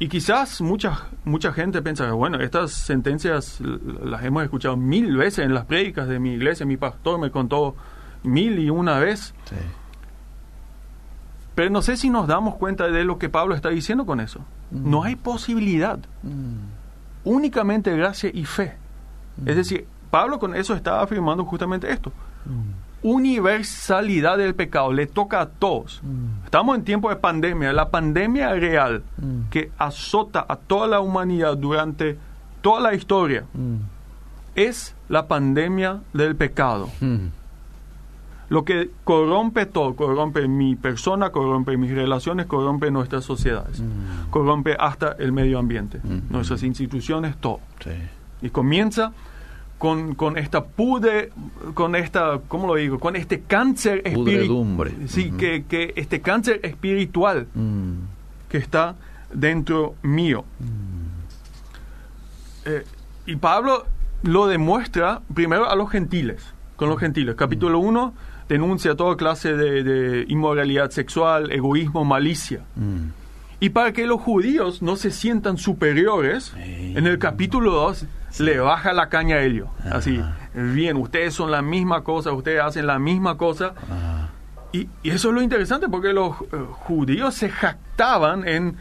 Y 0.01 0.09
quizás 0.09 0.61
mucha, 0.61 1.03
mucha 1.25 1.53
gente 1.53 1.81
piensa, 1.81 2.11
bueno, 2.15 2.41
estas 2.41 2.73
sentencias 2.73 3.61
las 3.61 4.25
hemos 4.25 4.43
escuchado 4.43 4.77
mil 4.77 5.17
veces 5.17 5.45
en 5.45 5.55
las 5.55 5.65
prédicas 5.67 6.09
de 6.09 6.19
mi 6.19 6.33
iglesia, 6.33 6.67
mi 6.67 6.77
pastor 6.77 7.21
me 7.21 7.31
contó 7.31 7.77
mil 8.25 8.59
y 8.59 8.69
una 8.69 8.99
vez, 8.99 9.33
Sí. 9.45 9.55
pero 11.55 11.71
no 11.71 11.81
sé 11.81 11.97
si 11.97 12.11
nos 12.11 12.27
damos 12.27 12.57
cuenta 12.57 12.89
de 12.89 13.05
lo 13.05 13.19
que 13.21 13.29
Pablo 13.29 13.55
está 13.55 13.69
diciendo 13.69 14.05
con 14.05 14.19
eso. 14.19 14.41
Mm. 14.73 14.91
No 14.91 15.05
hay 15.05 15.15
posibilidad, 15.15 16.01
Mm. 16.25 16.57
únicamente 17.23 17.97
gracia 17.97 18.31
y 18.35 18.47
fe. 18.47 18.75
Es 19.47 19.55
decir, 19.55 19.87
Pablo 20.13 20.39
con 20.39 20.55
eso 20.55 20.75
está 20.75 21.01
afirmando 21.01 21.43
justamente 21.47 21.91
esto. 21.91 22.13
Mm. 22.45 23.09
Universalidad 23.09 24.37
del 24.37 24.55
pecado, 24.55 24.93
le 24.93 25.07
toca 25.07 25.41
a 25.41 25.47
todos. 25.47 26.03
Mm. 26.03 26.45
Estamos 26.45 26.77
en 26.77 26.85
tiempo 26.85 27.09
de 27.09 27.17
pandemia, 27.17 27.73
la 27.73 27.89
pandemia 27.89 28.53
real 28.53 29.03
Mm. 29.17 29.49
que 29.51 29.71
azota 29.79 30.45
a 30.47 30.57
toda 30.57 30.87
la 30.87 31.01
humanidad 31.01 31.57
durante 31.57 32.19
toda 32.61 32.81
la 32.83 32.95
historia 32.95 33.45
es 34.55 34.95
la 35.09 35.27
pandemia 35.29 36.03
del 36.13 36.37
pecado. 36.37 36.91
Lo 38.51 38.67
que 38.67 38.91
corrompe 39.05 39.65
todo, 39.65 39.97
corrompe 39.97 40.47
mi 40.47 40.77
persona, 40.77 41.31
corrompe 41.31 41.79
mis 41.79 41.91
relaciones, 41.91 42.45
corrompe 42.45 42.91
nuestras 42.91 43.25
sociedades, 43.25 43.83
corrompe 44.29 44.77
hasta 44.79 45.13
el 45.19 45.33
medio 45.33 45.59
ambiente, 45.59 46.01
nuestras 46.29 46.63
instituciones, 46.65 47.35
todo. 47.39 47.61
Sí. 47.83 47.93
Y 48.43 48.51
comienza 48.51 49.13
con, 49.83 50.15
con 50.15 50.39
esta 50.39 50.63
pude, 50.65 51.31
con 51.75 51.97
esta, 51.97 52.39
¿cómo 52.47 52.69
lo 52.69 52.77
digo? 52.77 53.01
Con 53.01 53.17
este 53.17 53.41
cáncer 53.41 53.97
espiritual. 54.05 54.15
Pudredumbre. 54.37 54.93
Sí, 55.09 55.33
que, 55.33 55.65
que 55.65 55.93
este 55.97 56.21
cáncer 56.21 56.61
espiritual 56.63 57.49
Mm. 57.53 57.95
que 58.49 58.59
está 58.59 58.95
dentro 59.35 59.97
mío. 60.03 60.45
Eh, 62.65 62.85
y 63.27 63.35
Pablo 63.35 63.87
lo 64.23 64.47
demuestra 64.47 65.21
primero 65.35 65.69
a 65.69 65.75
los 65.75 65.91
gentiles, 65.91 66.41
con 66.77 66.89
los 66.89 67.01
gentiles. 67.01 67.35
Capítulo 67.35 67.81
1 67.81 68.15
denuncia 68.49 68.95
toda 68.95 69.17
clase 69.17 69.57
de, 69.57 69.83
de 69.83 70.25
inmoralidad 70.29 70.91
sexual, 70.91 71.51
egoísmo, 71.51 72.05
malicia. 72.05 72.61
Y 73.63 73.71
para 73.71 73.93
que 73.93 74.07
los 74.09 74.21
judíos 74.21 74.83
no 74.83 74.97
se 74.97 75.11
sientan 75.13 75.57
superiores, 75.57 76.53
Sí. 76.57 76.95
en 76.97 77.07
el 77.07 77.19
capítulo 77.19 77.71
2 77.71 78.07
le 78.41 78.59
baja 78.59 78.93
la 78.93 79.09
caña 79.09 79.37
a 79.37 79.43
ellos. 79.43 79.69
Ajá. 79.87 79.99
Así, 79.99 80.21
bien, 80.53 80.97
ustedes 80.97 81.33
son 81.35 81.51
la 81.53 81.63
misma 81.63 82.03
cosa, 82.03 82.33
ustedes 82.33 82.61
hacen 82.61 82.87
la 82.89 82.99
misma 82.99 83.37
cosa. 83.37 83.75
Y, 84.73 84.89
y 85.03 85.11
eso 85.11 85.29
es 85.29 85.35
lo 85.35 85.43
interesante 85.43 85.87
porque 85.89 86.13
los 86.15 86.33
eh, 86.41 86.47
judíos 86.71 87.35
se 87.35 87.51
jactaban 87.51 88.49
en 88.49 88.77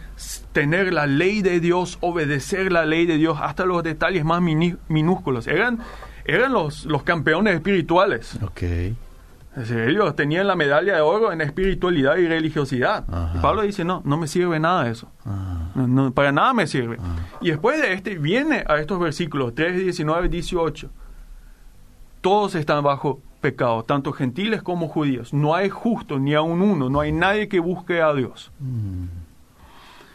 tener 0.54 0.94
la 0.94 1.06
ley 1.06 1.42
de 1.42 1.60
Dios, 1.60 1.98
obedecer 2.02 2.72
la 2.72 2.86
ley 2.86 3.06
de 3.06 3.18
Dios 3.18 3.38
hasta 3.42 3.66
los 3.66 3.84
detalles 3.84 4.24
más 4.26 4.42
mini- 4.42 4.78
minúsculos. 4.88 5.48
Eran, 5.48 5.80
eran 6.26 6.54
los, 6.54 6.86
los 6.86 7.04
campeones 7.04 7.56
espirituales. 7.56 8.40
Ok. 8.42 8.62
Ellos 9.58 10.16
tenían 10.16 10.48
la 10.48 10.56
medalla 10.56 10.96
de 10.96 11.02
oro 11.02 11.34
en 11.34 11.42
espiritualidad 11.42 12.16
y 12.18 12.28
religiosidad. 12.28 13.04
Ajá. 13.12 13.34
Y 13.36 13.40
Pablo 13.42 13.64
dice, 13.64 13.84
no, 13.84 14.02
no 14.06 14.18
me 14.18 14.28
sirve 14.28 14.60
nada 14.60 14.86
de 14.86 14.92
eso. 14.92 15.12
Ah. 15.26 15.70
No, 15.76 15.88
no, 15.88 16.12
para 16.14 16.32
nada 16.32 16.54
me 16.54 16.68
sirve. 16.68 16.98
Ah. 17.02 17.18
Y 17.42 17.50
después 17.50 17.82
de 17.82 17.94
este 17.94 18.18
viene 18.18 18.64
a 18.68 18.78
estos 18.78 19.00
versículos 19.00 19.54
3, 19.54 19.78
19 19.78 20.28
y 20.28 20.30
18. 20.30 20.90
Todos 22.22 22.56
están 22.56 22.84
bajo 22.84 23.20
pecado, 23.42 23.84
tanto 23.84 24.14
gentiles 24.14 24.62
como 24.62 24.88
judíos. 24.88 25.34
No 25.34 25.54
hay 25.54 25.70
justo 25.70 26.18
ni 26.20 26.34
aun 26.34 26.62
uno, 26.62 26.90
no 26.90 27.02
hay 27.02 27.12
nadie 27.12 27.50
que 27.50 27.60
busque 27.60 28.02
a 28.02 28.14
Dios. 28.14 28.52
Mm. 28.60 29.21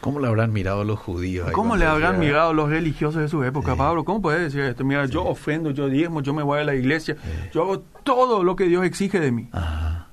¿Cómo 0.06 0.20
le 0.20 0.28
habrán 0.28 0.52
mirado 0.52 0.84
los 0.84 0.98
judíos? 1.00 1.48
ahí 1.48 1.52
¿Cómo 1.52 1.76
le 1.76 1.84
habrán 1.84 2.20
mirado 2.20 2.52
los 2.54 2.68
religiosos 2.70 3.20
de 3.20 3.28
su 3.28 3.42
época, 3.42 3.72
Sí. 3.72 3.78
Pablo? 3.78 4.04
¿Cómo 4.04 4.22
puedes 4.22 4.40
decir 4.40 4.60
esto? 4.60 4.84
Mira, 4.84 5.04
yo 5.06 5.24
ofrendo, 5.24 5.72
yo 5.72 5.88
diezmo, 5.88 6.22
yo 6.22 6.32
me 6.32 6.44
voy 6.44 6.60
a 6.60 6.64
la 6.64 6.74
iglesia, 6.76 7.16
Sí. 7.22 7.30
yo 7.52 7.62
hago 7.62 7.80
todo 8.04 8.44
lo 8.44 8.54
que 8.54 8.64
Dios 8.66 8.84
exige 8.84 9.18
de 9.18 9.32
mí. 9.32 9.48
Ajá. 9.50 10.06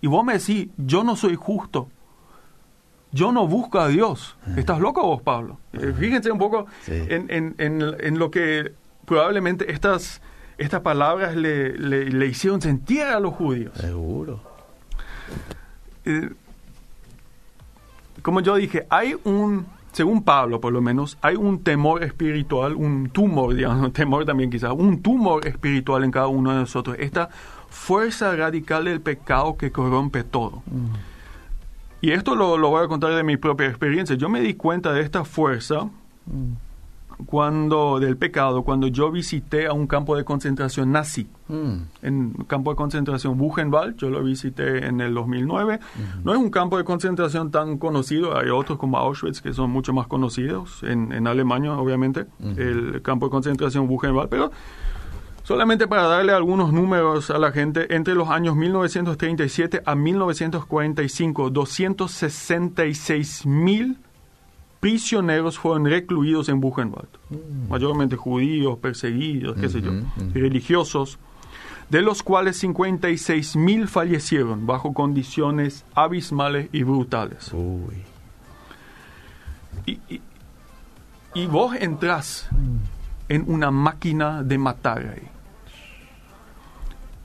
Y 0.00 0.08
vos 0.08 0.24
me 0.24 0.32
decís, 0.34 0.68
yo 0.76 1.04
no 1.04 1.14
soy 1.14 1.36
justo. 1.36 1.88
Yo 3.12 3.30
no 3.30 3.46
busco 3.46 3.78
a 3.78 3.86
Dios. 3.88 4.36
¿Estás 4.56 4.80
loco 4.80 5.02
vos, 5.02 5.22
Pablo? 5.22 5.58
Eh, 5.72 5.94
fíjense 5.96 6.30
un 6.32 6.38
poco 6.38 6.66
en, 6.88 7.26
en- 7.30 7.54
en- 7.58 7.94
en 8.00 8.18
lo 8.18 8.30
que 8.32 8.72
probablemente 9.04 9.70
estas, 9.72 10.20
estas 10.58 10.80
palabras 10.80 11.36
le, 11.36 11.78
le- 11.78 12.10
le 12.10 12.26
hicieron 12.26 12.60
sentir 12.60 13.02
a 13.02 13.20
los 13.20 13.34
judíos. 13.34 13.72
Seguro. 13.78 14.40
Eh, 16.04 16.30
como 18.26 18.40
yo 18.40 18.56
dije, 18.56 18.88
hay 18.90 19.14
un, 19.22 19.66
según 19.92 20.24
Pablo 20.24 20.60
por 20.60 20.72
lo 20.72 20.80
menos, 20.80 21.16
hay 21.22 21.36
un 21.36 21.62
temor 21.62 22.02
espiritual, 22.02 22.74
un 22.74 23.08
tumor, 23.10 23.54
digamos, 23.54 23.92
temor 23.92 24.24
también 24.24 24.50
quizás, 24.50 24.72
un 24.72 25.00
tumor 25.00 25.46
espiritual 25.46 26.02
en 26.02 26.10
cada 26.10 26.26
uno 26.26 26.50
de 26.50 26.56
nosotros. 26.56 26.96
Esta 26.98 27.28
fuerza 27.70 28.34
radical 28.34 28.86
del 28.86 29.00
pecado 29.00 29.56
que 29.56 29.70
corrompe 29.70 30.24
todo. 30.24 30.64
Mm. 30.66 30.86
Y 32.00 32.10
esto 32.10 32.34
lo, 32.34 32.58
lo 32.58 32.70
voy 32.70 32.84
a 32.84 32.88
contar 32.88 33.14
de 33.14 33.22
mi 33.22 33.36
propia 33.36 33.68
experiencia. 33.68 34.16
Yo 34.16 34.28
me 34.28 34.40
di 34.40 34.54
cuenta 34.54 34.92
de 34.92 35.02
esta 35.02 35.24
fuerza 35.24 35.88
Mm. 36.26 36.54
Cuando 37.24 37.98
del 37.98 38.16
pecado 38.16 38.62
cuando 38.62 38.88
yo 38.88 39.10
visité 39.10 39.66
a 39.66 39.72
un 39.72 39.86
campo 39.86 40.16
de 40.16 40.24
concentración 40.24 40.92
nazi 40.92 41.28
Mm. 41.48 41.76
en 42.02 42.32
campo 42.48 42.70
de 42.70 42.76
concentración 42.76 43.38
Buchenwald, 43.38 43.96
yo 43.96 44.10
lo 44.10 44.22
visité 44.22 44.84
en 44.86 45.00
el 45.00 45.14
2009. 45.14 45.78
No 46.24 46.32
es 46.32 46.38
un 46.38 46.50
campo 46.50 46.76
de 46.76 46.82
concentración 46.84 47.52
tan 47.52 47.78
conocido, 47.78 48.36
hay 48.36 48.50
otros 48.50 48.78
como 48.78 48.98
Auschwitz 48.98 49.40
que 49.40 49.52
son 49.52 49.70
mucho 49.70 49.92
más 49.92 50.08
conocidos, 50.08 50.82
en, 50.82 51.12
en 51.12 51.26
Alemania 51.28 51.72
obviamente, 51.74 52.26
el 52.56 53.00
campo 53.02 53.26
de 53.26 53.30
concentración 53.30 53.86
Buchenwald, 53.86 54.28
pero 54.28 54.50
solamente 55.44 55.86
para 55.86 56.02
darle 56.08 56.32
algunos 56.32 56.72
números 56.72 57.30
a 57.30 57.38
la 57.38 57.52
gente, 57.52 57.94
entre 57.94 58.14
los 58.14 58.28
años 58.28 58.56
1937 58.56 59.82
a 59.86 59.94
1945, 59.94 61.50
266 61.50 63.46
mil 63.46 63.98
prisioneros 64.90 65.58
fueron 65.58 65.84
recluidos 65.86 66.48
en 66.48 66.60
Buchenwald, 66.60 67.08
mayormente 67.68 68.14
judíos, 68.14 68.78
perseguidos, 68.78 69.56
qué 69.60 69.68
sé 69.68 69.80
yo, 69.82 69.90
ujú. 69.90 70.04
religiosos, 70.32 71.18
de 71.90 72.02
los 72.02 72.22
cuales 72.22 72.56
56 72.58 73.56
mil 73.56 73.88
fallecieron 73.88 74.64
bajo 74.64 74.92
condiciones 74.94 75.84
abismales 75.94 76.68
y 76.72 76.84
brutales. 76.84 77.52
Uy. 77.52 77.96
Y, 79.86 79.98
y- 80.08 80.20
y 81.34 81.46
vos 81.46 81.74
entrás 81.80 82.48
en 83.28 83.44
una 83.48 83.72
máquina 83.72 84.44
de 84.44 84.56
matar 84.56 84.98
ahí. 85.16 85.28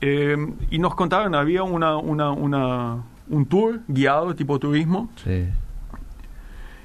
Eh, 0.00 0.36
y 0.70 0.78
nos 0.80 0.96
contaron, 0.96 1.36
había 1.36 1.62
una, 1.62 1.96
una, 1.96 2.30
una- 2.32 3.04
un 3.28 3.46
tour 3.46 3.80
guiado, 3.86 4.34
tipo 4.34 4.58
turismo, 4.58 5.10
Sí. 5.22 5.46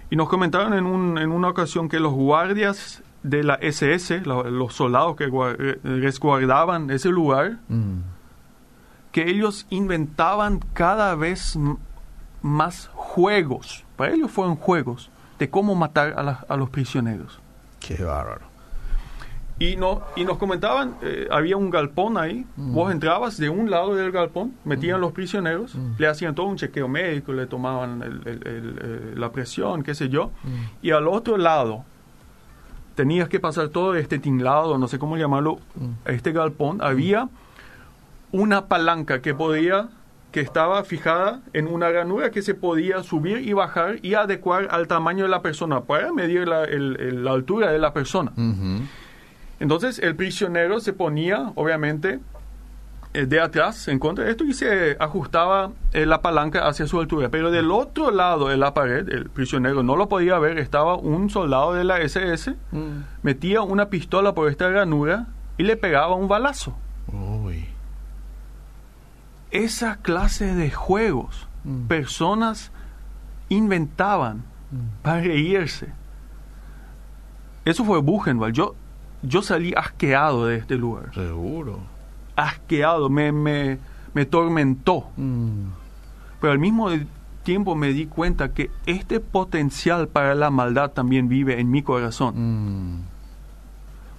Y 0.10 0.16
nos 0.16 0.30
comentaron 0.30 0.74
en, 0.74 0.86
un- 0.86 1.18
en 1.18 1.32
una 1.32 1.50
ocasión 1.50 1.90
que 1.90 2.00
los 2.00 2.14
guardias 2.14 3.04
de 3.24 3.44
la 3.44 3.56
SS, 3.56 4.22
los 4.26 4.74
soldados 4.74 5.16
que 5.18 5.26
eh, 5.26 5.80
resguardaban 5.84 6.90
ese 6.92 7.10
lugar, 7.10 7.58
Mm. 7.68 8.00
que 9.12 9.30
ellos 9.30 9.66
inventaban 9.70 10.60
cada 10.74 11.16
vez 11.16 11.58
más 12.42 12.90
juegos, 12.94 13.84
para 13.98 14.14
ellos 14.14 14.32
fueron 14.32 14.56
juegos, 14.56 15.10
de 15.40 15.50
cómo 15.50 15.76
matar 15.76 16.14
a, 16.18 16.24
la- 16.24 16.46
a 16.48 16.56
los 16.56 16.70
prisioneros. 16.70 17.40
Qué 17.80 18.04
bárbaro. 18.04 18.46
Y, 19.60 19.76
no, 19.76 20.02
y 20.16 20.24
nos 20.24 20.38
comentaban, 20.38 20.96
eh, 21.02 21.28
había 21.32 21.58
un 21.58 21.72
galpón 21.72 22.18
ahí, 22.18 22.46
vos 22.56 22.92
entrabas 22.92 23.38
de 23.38 23.50
un 23.50 23.72
lado 23.72 23.96
del 23.96 24.12
galpón, 24.12 24.54
metían 24.66 25.02
los 25.02 25.14
prisioneros, 25.14 25.76
le 25.98 26.06
hacían 26.08 26.36
todo 26.36 26.46
un 26.46 26.58
chequeo 26.58 26.88
médico, 26.88 27.34
le 27.34 27.48
tomaban 27.48 28.04
el- 28.04 28.22
el- 28.28 28.48
el, 28.48 28.80
eh, 28.82 29.14
la 29.16 29.32
presión, 29.32 29.82
qué 29.82 29.96
sé 29.96 30.10
yo, 30.10 30.30
y 30.84 30.92
al 30.92 31.08
otro 31.08 31.38
lado 31.38 31.86
tenías 32.96 33.30
que 33.30 33.40
pasar 33.40 33.70
todo 33.70 33.96
este 33.96 34.20
tinglado, 34.20 34.78
no 34.78 34.88
sé 34.88 35.00
cómo 35.00 35.18
llamarlo, 35.18 35.60
este 36.06 36.32
galpón, 36.34 36.80
había 36.82 37.30
una 38.32 38.66
palanca 38.68 39.22
que 39.22 39.34
podía 39.34 39.90
que 40.32 40.42
estaba 40.42 40.84
fijada 40.84 41.42
en 41.54 41.68
una 41.68 41.90
ranura 41.90 42.30
que 42.32 42.42
se 42.42 42.54
podía 42.54 43.02
subir 43.02 43.38
y 43.48 43.54
bajar 43.54 43.96
y 44.04 44.14
adecuar 44.14 44.68
al 44.70 44.88
tamaño 44.88 45.24
de 45.24 45.30
la 45.30 45.42
persona 45.42 45.82
para 45.82 46.12
medir 46.14 46.48
la, 46.48 46.64
el- 46.66 46.98
el- 47.00 47.24
la 47.24 47.32
altura 47.32 47.72
de 47.72 47.80
la 47.80 47.94
persona. 47.94 48.34
Ujú. 48.38 48.84
Entonces 49.60 50.00
el 50.00 50.16
prisionero 50.16 50.80
se 50.80 50.94
ponía, 50.94 51.52
obviamente, 51.56 52.20
eh, 53.14 53.26
de 53.26 53.40
atrás 53.42 53.88
en 53.88 53.98
contra 54.00 54.26
de 54.26 54.32
esto 54.32 54.44
y 54.44 54.54
se 54.54 54.98
ajustaba 55.00 55.72
eh, 55.94 56.06
la 56.06 56.22
palanca 56.22 56.68
hacia 56.68 56.86
su 56.88 57.00
altura. 57.00 57.30
Pero 57.30 57.50
del 57.52 57.72
otro 57.72 58.12
lado 58.12 58.50
de 58.50 58.58
la 58.58 58.74
pared, 58.74 59.08
el 59.10 59.30
prisionero 59.30 59.82
no 59.82 59.96
lo 59.96 60.08
podía 60.10 60.38
ver, 60.40 60.60
estaba 60.60 60.96
un 60.96 61.30
soldado 61.30 61.74
de 61.74 61.84
la 61.84 62.00
SS, 62.02 62.56
Mm. 62.72 63.04
metía 63.24 63.62
una 63.62 63.90
pistola 63.90 64.34
por 64.34 64.50
esta 64.50 64.70
ranura 64.70 65.28
y 65.58 65.64
le 65.64 65.76
pegaba 65.78 66.14
un 66.16 66.28
balazo. 66.28 66.76
Uy. 67.12 67.66
Esa 69.52 69.96
clase 69.98 70.54
de 70.54 70.70
juegos, 70.72 71.48
Mm. 71.64 71.88
personas 71.88 72.72
inventaban 73.50 74.44
para 75.02 75.22
reírse. 75.22 75.88
Eso 77.66 77.84
fue 77.86 78.00
Buchenwald. 78.02 78.54
Yo, 78.54 78.76
yo 79.22 79.42
salí 79.42 79.74
asqueado 79.76 80.46
de 80.46 80.58
este 80.58 80.76
lugar. 80.76 81.14
Seguro. 81.14 81.80
asqueado, 82.36 83.10
me, 83.10 83.32
me, 83.32 83.80
me 84.14 84.26
tormentó. 84.26 85.10
Mm. 85.18 85.70
Pero 86.40 86.54
al 86.54 86.60
mismo 86.60 86.90
tiempo 87.44 87.76
me 87.76 87.94
di 87.94 88.06
cuenta 88.06 88.54
que 88.54 88.70
este 88.86 89.20
potencial 89.20 90.08
para 90.08 90.36
la 90.36 90.50
maldad 90.52 90.92
también 90.92 91.30
vive 91.30 91.60
en 91.60 91.72
mi 91.72 91.82
corazón. 91.82 92.34
Mm. 92.36 93.02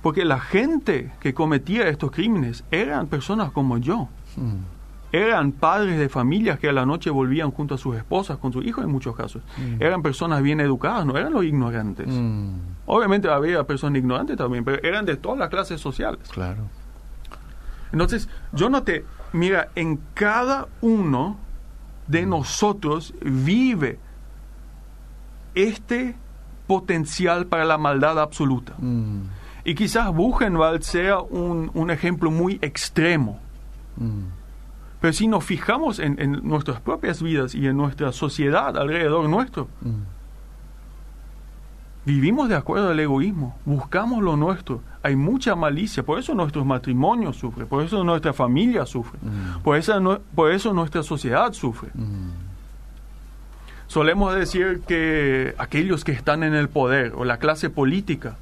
Porque 0.02 0.25
la 0.25 0.40
gente 0.40 1.12
que 1.21 1.35
cometía 1.35 1.88
estos 1.88 2.11
crímenes 2.11 2.64
eran 2.71 3.07
personas 3.07 3.52
como 3.52 3.78
yo. 3.78 4.09
Mm. 4.37 4.77
Eran 5.11 5.53
padres 5.53 5.99
de 5.99 6.09
familias 6.09 6.59
que 6.59 6.69
a 6.69 6.73
la 6.73 6.85
noche 6.85 7.11
volvían 7.11 7.50
junto 7.50 7.75
a 7.75 7.79
sus 7.79 7.97
esposas, 7.97 8.38
con 8.38 8.53
sus 8.53 8.65
hijos 8.65 8.85
en 8.85 8.91
muchos 8.91 9.17
casos. 9.17 9.43
Eran 9.81 10.03
personas 10.03 10.43
bien 10.43 10.61
educadas, 10.61 11.07
no 11.07 11.17
eran 11.17 11.33
los 11.33 11.45
ignorantes. 11.45 12.07
Mm. 12.09 12.55
Obviamente 12.87 13.29
había 13.29 13.65
personas 13.65 13.99
ignorantes 13.99 14.37
también, 14.37 14.65
pero 14.65 14.83
eran 14.83 15.07
de 15.07 15.17
todas 15.17 15.38
las 15.38 15.49
clases 15.49 15.81
sociales. 15.81 16.29
Claro. 16.31 16.65
Entonces, 17.91 18.29
yo 18.53 18.69
noté, 18.69 19.05
mira, 19.33 19.69
en 19.75 19.99
cada 20.12 20.69
uno 20.83 21.38
de 22.07 22.27
nosotros 22.27 23.15
vive 23.23 23.99
este 25.55 26.17
potencial 26.67 27.47
para 27.47 27.65
la 27.65 27.79
maldad 27.79 28.19
absoluta. 28.19 28.75
Mm. 28.79 29.23
Y 29.65 29.75
quizás 29.75 30.12
Buchenwald 30.12 30.83
sea 30.83 31.21
un, 31.21 31.71
un 31.75 31.91
ejemplo 31.91 32.31
muy 32.31 32.59
extremo. 32.62 33.41
Pero 35.00 35.12
si 35.12 35.28
nos 35.28 35.45
fijamos 35.45 35.99
en, 36.00 36.21
en 36.21 36.40
nuestras 36.43 36.81
propias 36.81 37.23
vidas 37.23 37.55
y 37.55 37.67
en 37.67 37.76
nuestra 37.76 38.11
sociedad 38.12 38.76
alrededor 38.76 39.28
nuestro, 39.28 39.69
Mm. 39.81 40.02
vivimos 42.05 42.49
de 42.49 42.57
acuerdo 42.57 42.88
al 42.90 42.99
egoísmo, 43.00 43.57
buscamos 43.67 44.23
lo 44.23 44.37
nuestro, 44.37 44.81
hay 45.02 45.14
mucha 45.14 45.55
malicia, 45.55 46.02
por 46.02 46.19
eso 46.19 46.35
nuestros 46.35 46.64
matrimonios 46.64 47.37
sufren, 47.37 47.67
por 47.69 47.85
eso 47.85 48.02
nuestra 48.02 48.33
familia 48.33 48.87
sufre, 48.87 49.19
Mm. 49.23 49.62
por, 49.62 49.76
eso, 49.76 50.00
no- 50.00 50.19
por 50.35 50.50
eso 50.50 50.73
nuestra 50.73 51.02
sociedad 51.02 51.52
sufre. 51.52 51.90
Mm. 51.95 52.31
Solemos 53.88 54.35
decir 54.35 54.83
que 54.87 55.55
aquellos 55.59 56.05
que 56.05 56.12
están 56.12 56.43
en 56.43 56.55
el 56.55 56.69
poder 56.69 57.12
o 57.17 57.25
la 57.25 57.38
clase 57.38 57.71
política 57.71 58.37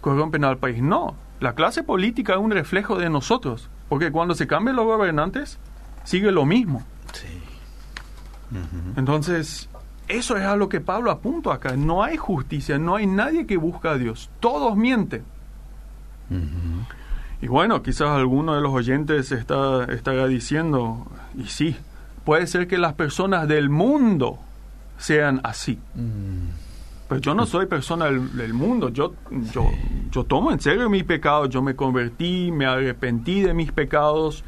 corrompen 0.00 0.44
al 0.44 0.58
país. 0.58 0.82
No, 0.82 1.14
la 1.40 1.54
clase 1.54 1.82
política 1.82 2.34
es 2.34 2.38
un 2.38 2.50
reflejo 2.50 2.98
de 2.98 3.08
nosotros, 3.08 3.68
porque 3.92 4.10
cuando 4.10 4.34
se 4.34 4.46
cambian 4.46 4.76
los 4.76 4.86
gobernantes, 4.86 5.58
sigue 6.04 6.32
lo 6.32 6.46
mismo. 6.46 6.82
Sí. 7.12 7.26
Entonces, 8.96 9.68
eso 10.08 10.38
es 10.38 10.44
a 10.44 10.56
lo 10.56 10.70
que 10.70 10.80
Pablo 10.80 11.10
apunta 11.10 11.52
acá. 11.52 11.76
No 11.76 12.02
hay 12.02 12.16
justicia, 12.16 12.78
no 12.78 12.96
hay 12.96 13.06
nadie 13.06 13.46
que 13.46 13.58
busca 13.58 13.90
a 13.90 13.98
Dios. 13.98 14.30
Todos 14.40 14.78
mienten. 14.78 15.24
Y 17.42 17.48
bueno, 17.48 17.82
quizás 17.82 18.08
alguno 18.08 18.54
de 18.54 18.62
los 18.62 18.72
oyentes 18.72 19.30
está, 19.30 19.84
estará 19.84 20.26
diciendo, 20.26 21.06
y 21.36 21.48
sí, 21.48 21.76
puede 22.24 22.46
ser 22.46 22.68
que 22.68 22.78
las 22.78 22.94
personas 22.94 23.46
del 23.46 23.68
mundo 23.68 24.38
sean 24.96 25.42
así. 25.44 25.78
Pero 27.08 27.20
yo 27.20 27.34
no 27.34 27.44
soy 27.46 27.66
persona 27.66 28.06
del, 28.06 28.34
del 28.36 28.54
mundo. 28.54 28.88
Yo, 28.88 29.14
yo, 29.52 29.70
yo 30.10 30.24
tomo 30.24 30.50
en 30.52 30.60
serio 30.60 30.88
mis 30.88 31.04
pecados. 31.04 31.48
Yo 31.50 31.60
me 31.62 31.74
convertí, 31.76 32.50
me 32.52 32.64
arrepentí 32.66 33.42
de 33.42 33.52
mis 33.54 33.72
pecados. 33.72 34.44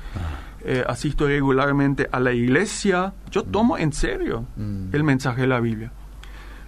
eh, 0.66 0.82
asisto 0.88 1.26
regularmente 1.26 2.08
a 2.10 2.18
la 2.20 2.32
iglesia. 2.32 3.12
Yo 3.30 3.42
tomo 3.42 3.76
en 3.76 3.92
serio 3.92 4.46
Mm. 4.56 4.94
el 4.94 5.04
mensaje 5.04 5.42
de 5.42 5.46
la 5.46 5.60
Biblia. 5.60 5.92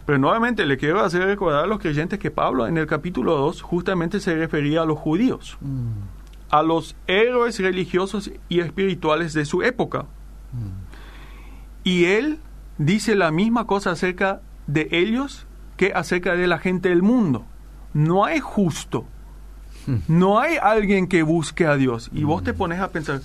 Pero 0.04 0.18
nuevamente 0.18 0.66
le 0.66 0.76
quiero 0.76 1.00
hacer 1.00 1.22
recordar 1.24 1.64
a 1.64 1.66
los 1.66 1.78
creyentes 1.80 2.18
que 2.18 2.30
Pablo 2.30 2.66
en 2.66 2.76
el 2.76 2.86
capítulo 2.86 3.36
2 3.38 3.62
justamente 3.62 4.20
se 4.20 4.34
refería 4.36 4.82
a 4.82 4.84
los 4.84 4.98
judíos, 4.98 5.56
Mm. 5.62 5.88
a 6.50 6.62
los 6.62 6.94
héroes 7.06 7.58
religiosos 7.58 8.30
y 8.50 8.60
espirituales 8.60 9.32
de 9.32 9.46
su 9.46 9.62
época. 9.62 10.04
Y 11.84 12.04
él 12.04 12.38
dice 12.78 13.14
la 13.14 13.30
misma 13.30 13.66
cosa 13.66 13.92
acerca 13.92 14.42
de 14.66 14.88
ellos 14.90 15.45
que 15.76 15.92
acerca 15.94 16.34
de 16.34 16.46
la 16.46 16.58
gente 16.58 16.88
del 16.88 17.02
mundo. 17.02 17.44
No 17.94 18.24
hay 18.24 18.40
justo. 18.40 19.04
No 20.08 20.40
hay 20.40 20.56
alguien 20.56 21.06
que 21.06 21.22
busque 21.22 21.66
a 21.66 21.76
Dios. 21.76 22.10
Y 22.12 22.24
vos 22.24 22.42
te 22.42 22.52
pones 22.52 22.80
a 22.80 22.88
pensar, 22.90 23.20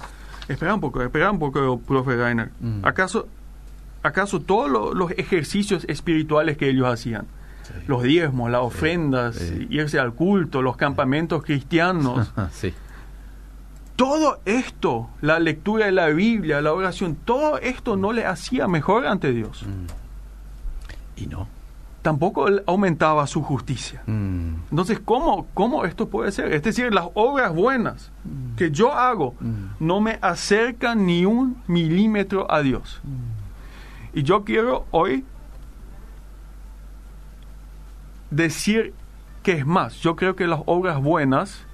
espera 0.48 0.76
un 0.76 0.80
poco, 0.82 1.02
espera 1.02 1.32
un 1.32 1.40
poco, 1.40 1.80
profe 1.80 2.16
Rainer. 2.16 2.52
Mm. 2.60 2.86
¿Acaso, 2.86 3.28
¿Acaso 4.04 4.42
todos 4.42 4.70
lo- 4.70 4.94
los 4.94 5.12
ejercicios 5.12 5.86
espirituales 5.88 6.58
que 6.58 6.70
ellos 6.70 6.88
hacían, 6.88 7.26
los 7.88 8.04
diezmos, 8.04 8.52
las 8.52 8.62
ofrendas, 8.62 9.36
sí. 9.38 9.68
irse 9.72 9.98
al 10.00 10.14
culto, 10.14 10.62
los 10.62 10.78
campamentos 10.78 11.44
cristianos, 11.44 12.32
sí. 12.52 12.74
todo 13.96 14.40
esto, 14.46 15.10
la 15.22 15.40
lectura 15.40 15.86
de 15.88 15.92
la 15.92 16.08
Biblia, 16.08 16.62
la 16.62 16.74
oración, 16.74 17.16
todo 17.26 17.58
esto 17.60 17.98
no 17.98 18.12
le 18.14 18.26
hacía 18.26 18.68
mejor 18.68 19.06
ante 19.08 19.32
Dios. 19.32 19.64
Y 21.16 21.28
no. 21.28 21.48
Tampoco 22.02 22.48
él 22.48 22.64
aumentaba 22.66 23.28
su 23.28 23.42
justicia. 23.42 24.02
Mm. 24.06 24.56
Entonces, 24.70 25.00
¿cómo, 25.04 25.48
¿cómo 25.54 25.86
esto 25.86 26.10
puede 26.10 26.32
ser? 26.32 26.52
Es 26.54 26.64
decir, 26.64 26.94
las 26.94 27.06
obras 27.14 27.54
buenas 27.54 28.12
que 28.58 28.72
yo 28.72 28.94
hago 28.94 29.36
no 29.80 30.02
me 30.02 30.18
acercan 30.22 31.06
ni 31.06 31.26
un 31.26 31.62
milímetro 31.68 32.52
a 32.52 32.62
Dios. 32.62 33.02
Y 34.14 34.24
yo 34.24 34.44
quiero 34.44 34.86
hoy 34.92 35.26
decir 38.30 38.94
que 39.44 39.54
es 39.54 39.66
más. 39.66 39.96
Yo 39.96 40.16
creo 40.16 40.36
que 40.36 40.48
las 40.48 40.62
obras 40.66 41.02
buenas 41.02 41.66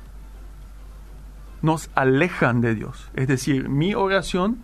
nos 1.61 1.89
alejan 1.95 2.61
de 2.61 2.75
Dios. 2.75 3.09
Es 3.13 3.27
decir, 3.27 3.69
mi 3.69 3.95
oración, 3.95 4.59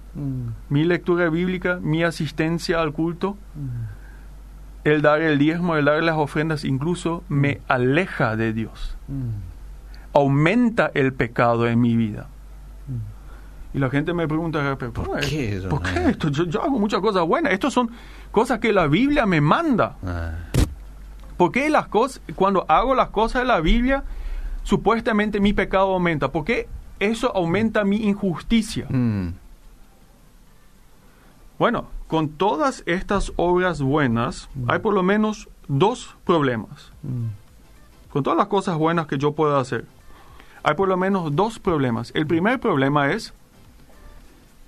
mi 0.69 0.83
lectura 0.83 1.29
bíblica, 1.29 1.79
mi 1.81 2.03
asistencia 2.03 2.81
al 2.81 2.93
culto, 2.93 3.37
el 4.83 5.01
dar 5.01 5.21
el 5.21 5.37
diezmo, 5.37 5.75
el 5.75 5.85
dar 5.85 6.03
las 6.03 6.17
ofrendas, 6.17 6.65
incluso 6.65 7.23
me 7.29 7.61
aleja 7.67 8.35
de 8.35 8.53
Dios. 8.53 8.97
Aumenta 10.13 10.91
el 10.93 11.13
pecado 11.13 11.67
en 11.67 11.79
mi 11.79 11.95
vida. 11.95 12.27
Y 13.73 13.79
la 13.79 13.89
gente 13.89 14.13
me 14.13 14.27
pregunta, 14.27 14.75
¿pero 14.77 14.93
¿Por 14.93 15.19
qué? 15.21 15.61
¿Por 15.67 15.81
qué 15.81 16.09
esto? 16.09 16.29
Yo, 16.29 16.45
yo 16.45 16.61
hago 16.61 16.77
muchas 16.77 17.01
cosas 17.01 17.25
buenas. 17.25 17.53
Estas 17.53 17.73
son 17.73 17.89
cosas 18.31 18.59
que 18.59 18.71
la 18.71 18.85
Biblia 18.87 19.25
me 19.25 19.41
manda. 19.41 19.95
Ah. 20.05 20.33
¿Por 21.37 21.51
qué 21.51 21.69
las 21.69 21.87
cosas, 21.87 22.21
cuando 22.35 22.65
hago 22.67 22.93
las 22.93 23.09
cosas 23.09 23.41
de 23.41 23.47
la 23.47 23.61
Biblia, 23.61 24.03
supuestamente 24.61 25.39
mi 25.39 25.53
pecado 25.53 25.93
aumenta? 25.93 26.31
¿Por 26.31 26.45
qué 26.45 26.67
eso 26.99 27.35
aumenta 27.35 27.83
mi 27.83 27.97
injusticia? 27.97 28.85
Mm. 28.89 29.29
Bueno, 31.57 31.87
con 32.13 32.29
todas 32.29 32.83
estas 32.85 33.33
obras 33.37 33.81
buenas, 33.81 34.47
hay 34.67 34.77
por 34.77 34.93
lo 34.93 35.01
menos 35.01 35.49
dos 35.67 36.15
problemas. 36.25 36.91
Con 38.11 38.21
todas 38.21 38.37
las 38.37 38.45
cosas 38.45 38.77
buenas 38.77 39.07
que 39.07 39.17
yo 39.17 39.31
puedo 39.31 39.57
hacer, 39.57 39.85
hay 40.61 40.75
por 40.75 40.87
lo 40.87 40.95
menos 40.95 41.35
dos 41.35 41.57
problemas. 41.57 42.11
El 42.13 42.27
primer 42.27 42.59
problema 42.59 43.11
es, 43.13 43.33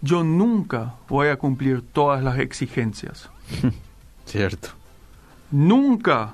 yo 0.02 0.24
nunca 0.24 0.96
voy 1.08 1.28
a 1.28 1.36
cumplir 1.36 1.84
todas 1.84 2.24
las 2.24 2.40
exigencias. 2.40 3.30
Cierto. 4.26 4.70
Nunca 5.52 6.34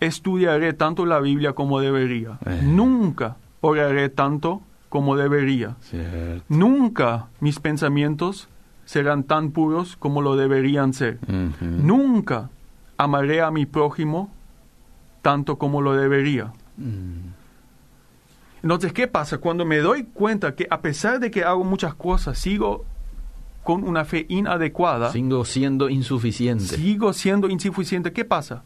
estudiaré 0.00 0.74
tanto 0.74 1.06
la 1.06 1.20
Biblia 1.20 1.54
como 1.54 1.80
debería. 1.80 2.38
Eh. 2.44 2.60
Nunca 2.62 3.38
oraré 3.62 4.10
tanto 4.10 4.60
como 4.90 5.16
debería. 5.16 5.76
Cierto. 5.80 6.44
Nunca 6.50 7.28
mis 7.40 7.58
pensamientos 7.58 8.50
serán 8.90 9.22
tan 9.22 9.52
puros 9.52 9.96
como 9.96 10.20
lo 10.20 10.34
deberían 10.34 10.92
ser. 10.92 11.20
Nunca 11.60 12.50
amaré 12.96 13.40
a 13.40 13.52
mi 13.52 13.64
prójimo 13.64 14.32
tanto 15.22 15.58
como 15.58 15.80
lo 15.80 15.94
debería. 15.94 16.52
Mm. 16.76 17.30
Entonces, 18.64 18.92
¿qué 18.92 19.06
pasa? 19.06 19.38
Cuando 19.38 19.64
me 19.64 19.78
doy 19.78 20.02
cuenta 20.12 20.56
que 20.56 20.66
a 20.68 20.80
pesar 20.80 21.20
de 21.20 21.30
que 21.30 21.44
hago 21.44 21.62
muchas 21.62 21.94
cosas, 21.94 22.36
sigo 22.36 22.84
con 23.62 23.84
una 23.84 24.04
fe 24.04 24.26
inadecuada, 24.28 25.12
Sigo 25.12 25.44
siendo 25.44 25.88
insuficiente. 25.88 26.64
sigo 26.64 27.12
siendo 27.12 27.48
insuficiente, 27.48 28.12
¿qué 28.12 28.24
pasa? 28.24 28.64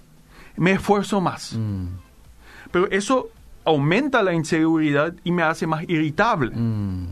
Me 0.57 0.73
esfuerzo 0.73 1.21
más. 1.21 1.53
Mm. 1.55 1.89
Pero 2.71 2.91
eso 2.91 3.29
aumenta 3.67 4.23
la 4.23 4.33
inseguridad 4.33 5.15
y 5.23 5.33
me 5.33 5.43
hace 5.43 5.67
más 5.67 5.83
irritable. 5.87 6.51
Mm. 6.57 7.09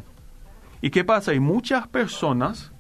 ¿Y 0.81 0.89
qué 0.89 1.05
pasa? 1.05 1.35
Y 1.35 1.41
muchas 1.41 1.87
personas 1.89 2.72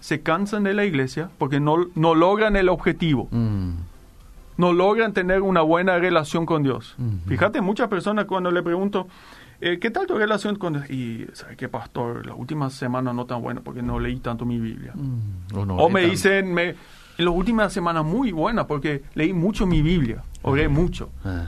se 0.00 0.20
cansan 0.20 0.62
de 0.64 0.74
la 0.74 0.84
iglesia 0.84 1.30
porque 1.38 1.58
no, 1.60 1.86
no 1.94 2.14
logran 2.14 2.56
el 2.56 2.68
objetivo, 2.68 3.28
Mm. 3.30 3.70
no 4.58 4.72
logran 4.72 5.12
tener 5.12 5.42
una 5.42 5.60
buena 5.62 5.98
relación 5.98 6.46
con 6.46 6.62
Dios. 6.62 6.94
Ujú. 6.98 7.28
Fíjate, 7.28 7.60
muchas 7.60 7.88
personas 7.88 8.24
cuando 8.26 8.50
le 8.50 8.62
pregunto, 8.62 9.08
eh, 9.60 9.78
¿qué 9.80 9.90
tal 9.90 10.06
tu 10.06 10.16
relación 10.16 10.56
con 10.56 10.74
Dios? 10.74 10.90
Y, 10.90 11.26
¿sabes 11.32 11.56
qué, 11.56 11.68
pastor? 11.68 12.26
Las 12.26 12.36
últimas 12.38 12.72
semanas 12.74 13.14
no 13.14 13.24
tan 13.26 13.42
buenas 13.42 13.62
porque 13.64 13.82
no 13.82 13.98
leí 13.98 14.16
tanto 14.18 14.44
mi 14.44 14.58
Biblia. 14.60 14.92
Mm. 14.94 15.56
O, 15.56 15.66
no 15.66 15.76
O 15.76 15.88
lee 15.88 15.94
me 15.94 16.00
tanto. 16.02 16.10
dicen, 16.12 16.54
me, 16.54 16.68
en 16.70 17.24
las 17.24 17.34
últimas 17.34 17.72
semanas 17.72 18.04
muy 18.04 18.32
buenas 18.32 18.66
porque 18.66 19.02
leí 19.14 19.32
mucho 19.32 19.66
mi 19.66 19.82
Biblia, 19.82 20.22
oré 20.42 20.68
mucho. 20.68 21.10
Ah. 21.24 21.46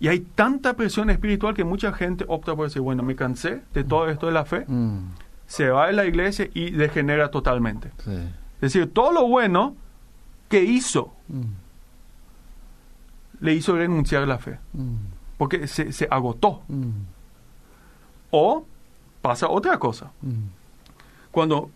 Y 0.00 0.08
hay 0.08 0.20
tanta 0.20 0.74
presión 0.74 1.10
espiritual 1.10 1.54
que 1.54 1.62
mucha 1.64 1.92
gente 1.92 2.24
opta 2.26 2.56
por 2.56 2.66
decir, 2.66 2.80
bueno, 2.80 3.02
me 3.02 3.14
cansé 3.16 3.60
de 3.74 3.84
todo 3.84 4.08
esto 4.08 4.26
de 4.26 4.32
la 4.32 4.44
fe, 4.46 4.64
Mm. 4.66 4.98
Se 5.50 5.68
va 5.68 5.88
de 5.88 5.92
la 5.94 6.04
iglesia 6.06 6.48
y 6.54 6.70
degenera 6.70 7.28
totalmente. 7.32 7.90
Sí. 8.04 8.12
Es 8.12 8.60
decir, 8.72 8.92
todo 8.92 9.10
lo 9.10 9.26
bueno 9.26 9.74
que 10.48 10.62
hizo, 10.62 11.12
Mm. 11.26 11.42
le 13.40 13.54
hizo 13.54 13.74
renunciar 13.76 14.22
a 14.22 14.26
la 14.26 14.38
fe, 14.38 14.58
Mm. 14.72 14.94
porque 15.38 15.66
se, 15.66 15.92
se 15.92 16.06
agotó. 16.10 16.62
Mm. 16.68 16.90
O 18.30 18.64
pasa 19.22 19.48
otra 19.48 19.78
cosa, 19.78 20.12
cuando 21.32 21.70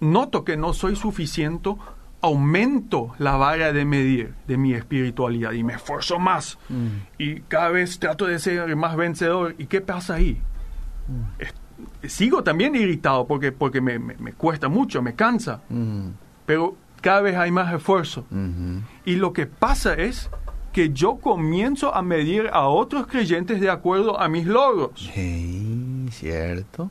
noto 0.00 0.44
que 0.44 0.56
no 0.56 0.72
soy 0.72 0.96
suficiente, 0.96 1.74
aumento 2.22 3.12
la 3.18 3.36
vara 3.36 3.72
de 3.72 3.84
medir 3.84 4.34
de 4.48 4.56
mi 4.56 4.74
espiritualidad 4.74 5.52
y 5.52 5.62
me 5.62 5.74
esfuerzo 5.74 6.18
más. 6.18 6.58
Y 7.18 7.40
cada 7.42 7.68
vez 7.70 7.98
trato 8.00 8.26
de 8.26 8.38
ser 8.40 8.74
más 8.76 8.96
vencedor. 8.96 9.54
¿Y 9.58 9.66
qué 9.66 9.80
pasa 9.80 10.14
ahí? 10.14 10.40
Sigo 12.04 12.42
también 12.42 12.74
irritado 12.76 13.26
porque, 13.26 13.52
porque 13.52 13.80
me, 13.80 13.98
me- 13.98 14.16
me 14.16 14.32
cuesta 14.32 14.68
mucho, 14.68 15.02
me 15.02 15.14
cansa, 15.14 15.60
pero 16.46 16.76
cada 17.00 17.20
vez 17.20 17.36
hay 17.36 17.50
más 17.50 17.72
esfuerzo. 17.74 18.24
Y 19.04 19.16
lo 19.16 19.32
que 19.32 19.46
pasa 19.46 19.94
es 19.94 20.30
que 20.72 20.90
yo 20.90 21.16
comienzo 21.16 21.94
a 21.94 22.02
medir 22.02 22.48
a 22.52 22.68
otros 22.68 23.06
creyentes 23.06 23.60
de 23.60 23.70
acuerdo 23.70 24.20
a 24.20 24.28
mis 24.28 24.46
logros. 24.46 25.10
Sí, 25.14 26.06
cierto. 26.10 26.90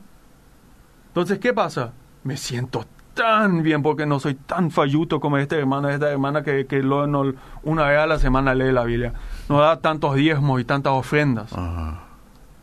Entonces, 1.08 1.38
¿qué 1.38 1.52
pasa? 1.52 1.92
Me 2.24 2.36
siento 2.36 2.84
tan 3.14 3.62
bien 3.62 3.82
porque 3.82 4.06
no 4.06 4.20
soy 4.20 4.34
tan 4.34 4.70
falluto 4.70 5.18
como 5.20 5.36
esta 5.38 5.56
hermana, 5.56 5.92
esta 5.92 6.10
hermana 6.10 6.42
que, 6.42 6.66
que 6.66 6.82
lo- 6.82 7.06
no- 7.06 7.32
una 7.62 7.86
vez 7.88 7.98
a 7.98 8.06
la 8.06 8.18
semana 8.18 8.54
lee 8.54 8.70
la 8.72 8.84
Biblia. 8.84 9.14
No 9.48 9.60
da 9.60 9.80
tantos 9.80 10.14
diezmos 10.14 10.60
y 10.60 10.64
tantas 10.64 10.92
ofrendas. 10.92 11.52
Ajá. 11.52 12.04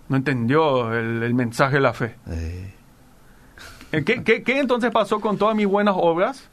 No 0.09 0.15
entendió 0.15 0.93
el, 0.93 1.23
el 1.23 1.33
mensaje 1.33 1.75
de 1.75 1.81
la 1.81 1.93
fe. 1.93 2.15
Eh. 2.29 2.73
¿Qué, 3.91 4.23
qué, 4.23 4.43
qué 4.43 4.59
entonces 4.59 4.91
pasó 4.91 5.19
con 5.19 5.37
todas 5.37 5.55
mis 5.55 5.67
buenas 5.67 5.95
obras? 5.97 6.49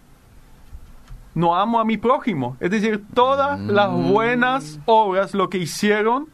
No 1.34 1.56
amo 1.56 1.80
a 1.80 1.84
mi 1.84 1.96
prójimo. 1.96 2.56
Es 2.60 2.70
decir, 2.70 3.04
todas 3.12 3.60
las 3.60 3.90
buenas 3.90 4.78
obras 4.86 5.34
lo 5.34 5.50
que 5.50 5.58
hicieron 5.58 6.28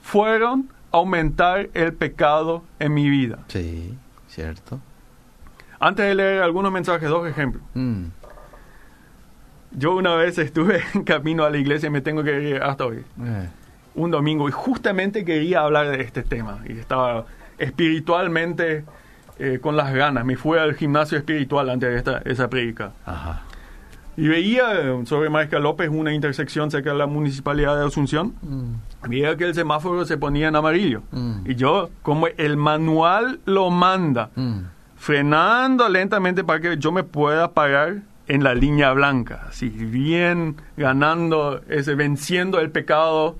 fueron 0.00 0.70
aumentar 0.90 1.68
el 1.74 1.92
pecado 1.92 2.64
en 2.78 2.94
mi 2.94 3.10
vida. 3.10 3.40
Sí, 3.48 3.96
cierto. 4.28 4.80
Antes 5.78 6.06
de 6.06 6.14
leer 6.14 6.42
algunos 6.42 6.72
mensajes, 6.72 7.08
dos 7.10 7.28
ejemplos. 7.28 7.62
Mm. 7.74 8.06
Yo 9.72 9.94
una 9.94 10.14
vez 10.14 10.38
estuve 10.38 10.80
en 10.94 11.04
camino 11.04 11.44
a 11.44 11.50
la 11.50 11.58
iglesia 11.58 11.88
y 11.88 11.90
me 11.90 12.00
tengo 12.00 12.22
que 12.22 12.50
ir 12.50 12.62
hasta 12.62 12.86
hoy. 12.86 13.04
Eh. 13.22 13.48
Un 13.96 14.10
domingo 14.10 14.48
y 14.48 14.52
justamente 14.52 15.24
quería 15.24 15.60
hablar 15.62 15.88
de 15.88 16.02
este 16.02 16.22
tema 16.22 16.60
y 16.68 16.78
estaba 16.78 17.26
espiritualmente 17.58 18.84
eh, 19.38 19.58
con 19.60 19.76
las 19.76 19.92
ganas. 19.92 20.24
Me 20.24 20.36
fui 20.36 20.58
al 20.58 20.74
gimnasio 20.74 21.18
espiritual 21.18 21.68
antes 21.70 21.90
de 21.90 21.96
esta, 21.96 22.22
esa 22.24 22.48
predica. 22.48 22.92
Ajá. 23.04 23.42
Y 24.18 24.28
veía 24.28 24.64
sobre 25.04 25.28
Maestra 25.28 25.58
López 25.58 25.90
una 25.90 26.14
intersección 26.14 26.70
cerca 26.70 26.92
de 26.92 26.96
la 26.96 27.06
municipalidad 27.06 27.78
de 27.78 27.84
Asunción. 27.86 28.34
Mm. 28.40 29.08
Veía 29.10 29.36
que 29.36 29.44
el 29.44 29.54
semáforo 29.54 30.06
se 30.06 30.16
ponía 30.16 30.48
en 30.48 30.56
amarillo. 30.56 31.02
Mm. 31.10 31.50
Y 31.50 31.54
yo, 31.54 31.90
como 32.00 32.26
el 32.28 32.56
manual 32.56 33.40
lo 33.44 33.68
manda, 33.70 34.30
Mm. 34.34 34.60
frenando 34.96 35.86
lentamente 35.90 36.44
para 36.44 36.60
que 36.60 36.78
yo 36.78 36.92
me 36.92 37.02
pueda 37.02 37.52
parar 37.52 37.96
en 38.26 38.42
la 38.42 38.54
línea 38.54 38.92
blanca, 38.92 39.46
así 39.48 39.68
bien 39.68 40.56
ganando, 40.78 41.60
ese, 41.68 41.94
venciendo 41.94 42.58
el 42.58 42.70
pecado 42.70 43.36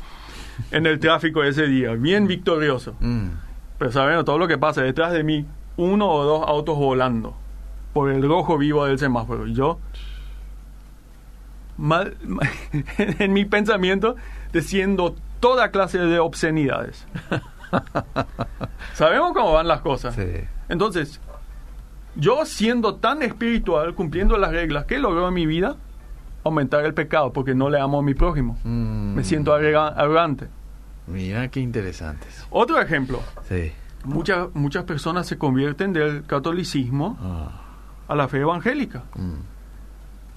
en 0.70 0.86
el 0.86 0.98
tráfico 0.98 1.42
ese 1.42 1.66
día, 1.66 1.92
bien 1.92 2.26
victorioso. 2.26 2.94
Mm. 3.00 3.28
Pero 3.78 3.92
sabiendo 3.92 4.24
todo 4.24 4.38
lo 4.38 4.48
que 4.48 4.58
pasa 4.58 4.82
detrás 4.82 5.12
de 5.12 5.22
mí, 5.22 5.46
uno 5.76 6.08
o 6.08 6.24
dos 6.24 6.48
autos 6.48 6.76
volando 6.76 7.36
por 7.92 8.10
el 8.10 8.26
rojo 8.26 8.58
vivo 8.58 8.84
del 8.86 8.98
semáforo. 8.98 9.46
Y 9.46 9.54
yo, 9.54 9.78
mal, 11.76 12.16
en 12.98 13.32
mi 13.32 13.44
pensamiento, 13.44 14.16
diciendo 14.52 15.16
toda 15.40 15.70
clase 15.70 15.98
de 15.98 16.18
obscenidades. 16.18 17.06
Sabemos 18.94 19.32
cómo 19.32 19.52
van 19.52 19.68
las 19.68 19.80
cosas. 19.80 20.14
Sí. 20.14 20.26
Entonces, 20.68 21.20
yo 22.14 22.44
siendo 22.46 22.96
tan 22.96 23.22
espiritual, 23.22 23.94
cumpliendo 23.94 24.36
las 24.38 24.52
reglas, 24.52 24.86
¿qué 24.86 24.98
logró 24.98 25.28
en 25.28 25.34
mi 25.34 25.46
vida? 25.46 25.76
Aumentar 26.46 26.84
el 26.84 26.94
pecado, 26.94 27.32
porque 27.32 27.54
no 27.54 27.68
le 27.70 27.78
amo 27.80 27.98
a 27.98 28.02
mi 28.02 28.14
prójimo. 28.14 28.58
Mm. 28.64 29.14
Me 29.14 29.24
siento 29.24 29.52
arrogante. 29.54 30.48
Mira 31.06 31.48
qué 31.48 31.60
interesantes. 31.60 32.46
Otro 32.50 32.80
ejemplo, 32.80 33.20
Sí. 33.48 33.72
muchas, 34.04 34.48
muchas 34.54 34.84
personas 34.84 35.26
se 35.26 35.38
convierten 35.38 35.92
del 35.92 36.24
catolicismo 36.24 37.18
Ah. 37.20 37.62
a 38.08 38.14
la 38.14 38.28
fe 38.28 38.38
evangélica. 38.40 39.02
Mm. 39.14 39.34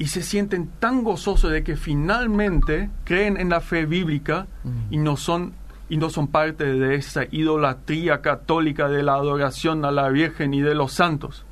y 0.01 0.07
se 0.07 0.21
sienten 0.21 0.69
tan 0.79 1.03
gozosos 1.03 1.51
de 1.51 1.61
que 1.61 1.75
finalmente 1.75 2.89
creen 3.03 3.35
en 3.35 3.49
la 3.49 3.59
fe 3.59 3.85
bíblica 3.85 4.47
y 4.89 4.97
no 4.97 5.17
son 5.17 5.51
y 5.89 5.97
no 5.97 6.09
son 6.09 6.27
parte 6.27 6.63
de 6.63 6.95
esa 6.95 7.23
idolatría 7.29 8.21
católica 8.21 8.87
de 8.87 9.03
la 9.03 9.15
adoración 9.15 9.83
a 9.83 9.91
la 9.91 10.07
Virgen 10.07 10.53
y 10.53 10.61
de 10.61 10.73
los 10.73 10.93
santos. 10.93 11.43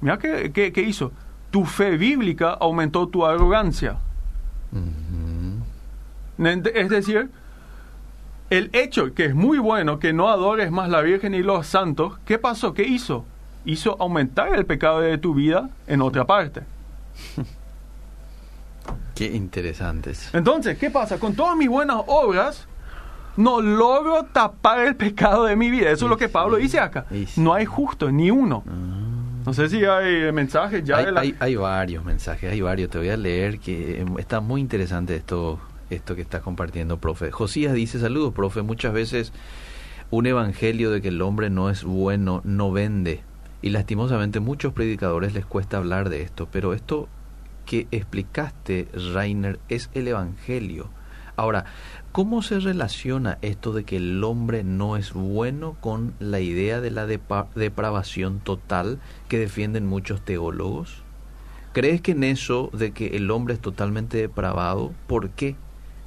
Mira 0.00 0.18
qué, 0.18 0.50
qué- 0.52 0.72
qué 0.72 0.82
hizo. 0.82 1.12
Tu 1.54 1.64
fe 1.64 1.96
bíblica 1.96 2.50
aumentó 2.50 3.06
tu 3.06 3.24
arrogancia. 3.24 3.98
Es 6.36 6.88
decir, 6.88 7.30
el 8.50 8.70
hecho 8.72 9.14
que 9.14 9.26
es 9.26 9.36
muy 9.36 9.58
bueno 9.58 10.00
que 10.00 10.12
no 10.12 10.30
adores 10.30 10.72
más 10.72 10.88
la 10.88 11.00
Virgen 11.00 11.32
y 11.32 11.44
los 11.44 11.68
santos, 11.68 12.18
¿qué 12.24 12.40
pasó? 12.40 12.74
¿Qué 12.74 12.82
hizo? 12.82 13.24
Hizo 13.64 13.96
aumentar 14.00 14.52
el 14.52 14.66
pecado 14.66 14.98
de 14.98 15.16
tu 15.16 15.32
vida 15.32 15.70
en 15.86 16.02
otra 16.02 16.24
parte. 16.24 16.62
Qué 19.14 19.26
interesantes. 19.26 20.30
Entonces, 20.34 20.76
¿qué 20.76 20.90
pasa? 20.90 21.20
Con 21.20 21.36
todas 21.36 21.56
mis 21.56 21.68
buenas 21.68 22.02
obras, 22.08 22.66
no 23.36 23.60
logro 23.60 24.24
tapar 24.24 24.80
el 24.80 24.96
pecado 24.96 25.44
de 25.44 25.54
mi 25.54 25.70
vida. 25.70 25.90
Eso 25.90 26.06
es 26.06 26.10
lo 26.10 26.16
que 26.16 26.28
Pablo 26.28 26.56
dice 26.56 26.80
acá. 26.80 27.06
Sí. 27.10 27.28
No 27.36 27.54
hay 27.54 27.64
justo, 27.64 28.10
ni 28.10 28.32
uno. 28.32 28.64
No 29.44 29.52
sé 29.52 29.68
si 29.68 29.84
hay 29.84 30.32
mensajes 30.32 30.82
ya 30.84 30.96
Hay, 30.98 31.06
de 31.06 31.12
la... 31.12 31.20
hay- 31.20 31.34
hay 31.38 31.56
varios 31.56 32.04
mensajes, 32.04 32.50
hay 32.52 32.60
varios. 32.60 32.90
Te 32.90 32.98
voy 32.98 33.10
a 33.10 33.16
leer 33.16 33.58
que 33.58 34.00
eh, 34.00 34.06
está 34.18 34.40
muy 34.40 34.60
interesante 34.60 35.16
esto, 35.16 35.58
esto 35.90 36.14
que 36.16 36.22
estás 36.22 36.40
compartiendo, 36.42 36.98
profe. 36.98 37.30
Josías 37.30 37.74
dice, 37.74 37.98
saludos, 37.98 38.32
profe. 38.32 38.62
Muchas 38.62 38.92
veces 38.92 39.32
un 40.10 40.26
evangelio 40.26 40.90
de 40.90 41.02
que 41.02 41.08
el 41.08 41.20
hombre 41.22 41.50
no 41.50 41.68
es 41.70 41.84
bueno 41.84 42.40
no 42.44 42.72
vende. 42.72 43.22
Y 43.60 43.70
lastimosamente 43.70 44.40
muchos 44.40 44.72
predicadores 44.72 45.34
les 45.34 45.44
cuesta 45.46 45.76
hablar 45.78 46.08
de 46.08 46.22
esto. 46.22 46.48
Pero 46.50 46.72
esto 46.74 47.08
que 47.66 47.86
explicaste, 47.90 48.88
Rainer, 49.14 49.58
es 49.68 49.90
el 49.94 50.08
evangelio. 50.08 50.88
Ahora, 51.36 51.64
¿cómo 52.14 52.42
se 52.42 52.60
relaciona 52.60 53.38
esto 53.42 53.72
de 53.72 53.82
que 53.82 53.96
el 53.96 54.22
hombre 54.22 54.62
no 54.62 54.96
es 54.96 55.12
bueno 55.12 55.74
con 55.80 56.14
la 56.20 56.38
idea 56.38 56.80
de 56.80 56.92
la 56.92 57.06
depravación 57.06 58.38
total 58.38 59.00
que 59.26 59.40
defienden 59.40 59.84
muchos 59.84 60.20
teólogos? 60.20 61.02
¿Crees 61.72 62.00
que 62.00 62.12
en 62.12 62.22
eso 62.22 62.70
de 62.72 62.92
que 62.92 63.16
el 63.16 63.32
hombre 63.32 63.54
es 63.54 63.60
totalmente 63.60 64.16
depravado? 64.16 64.92
¿Por 65.08 65.30
qué? 65.30 65.56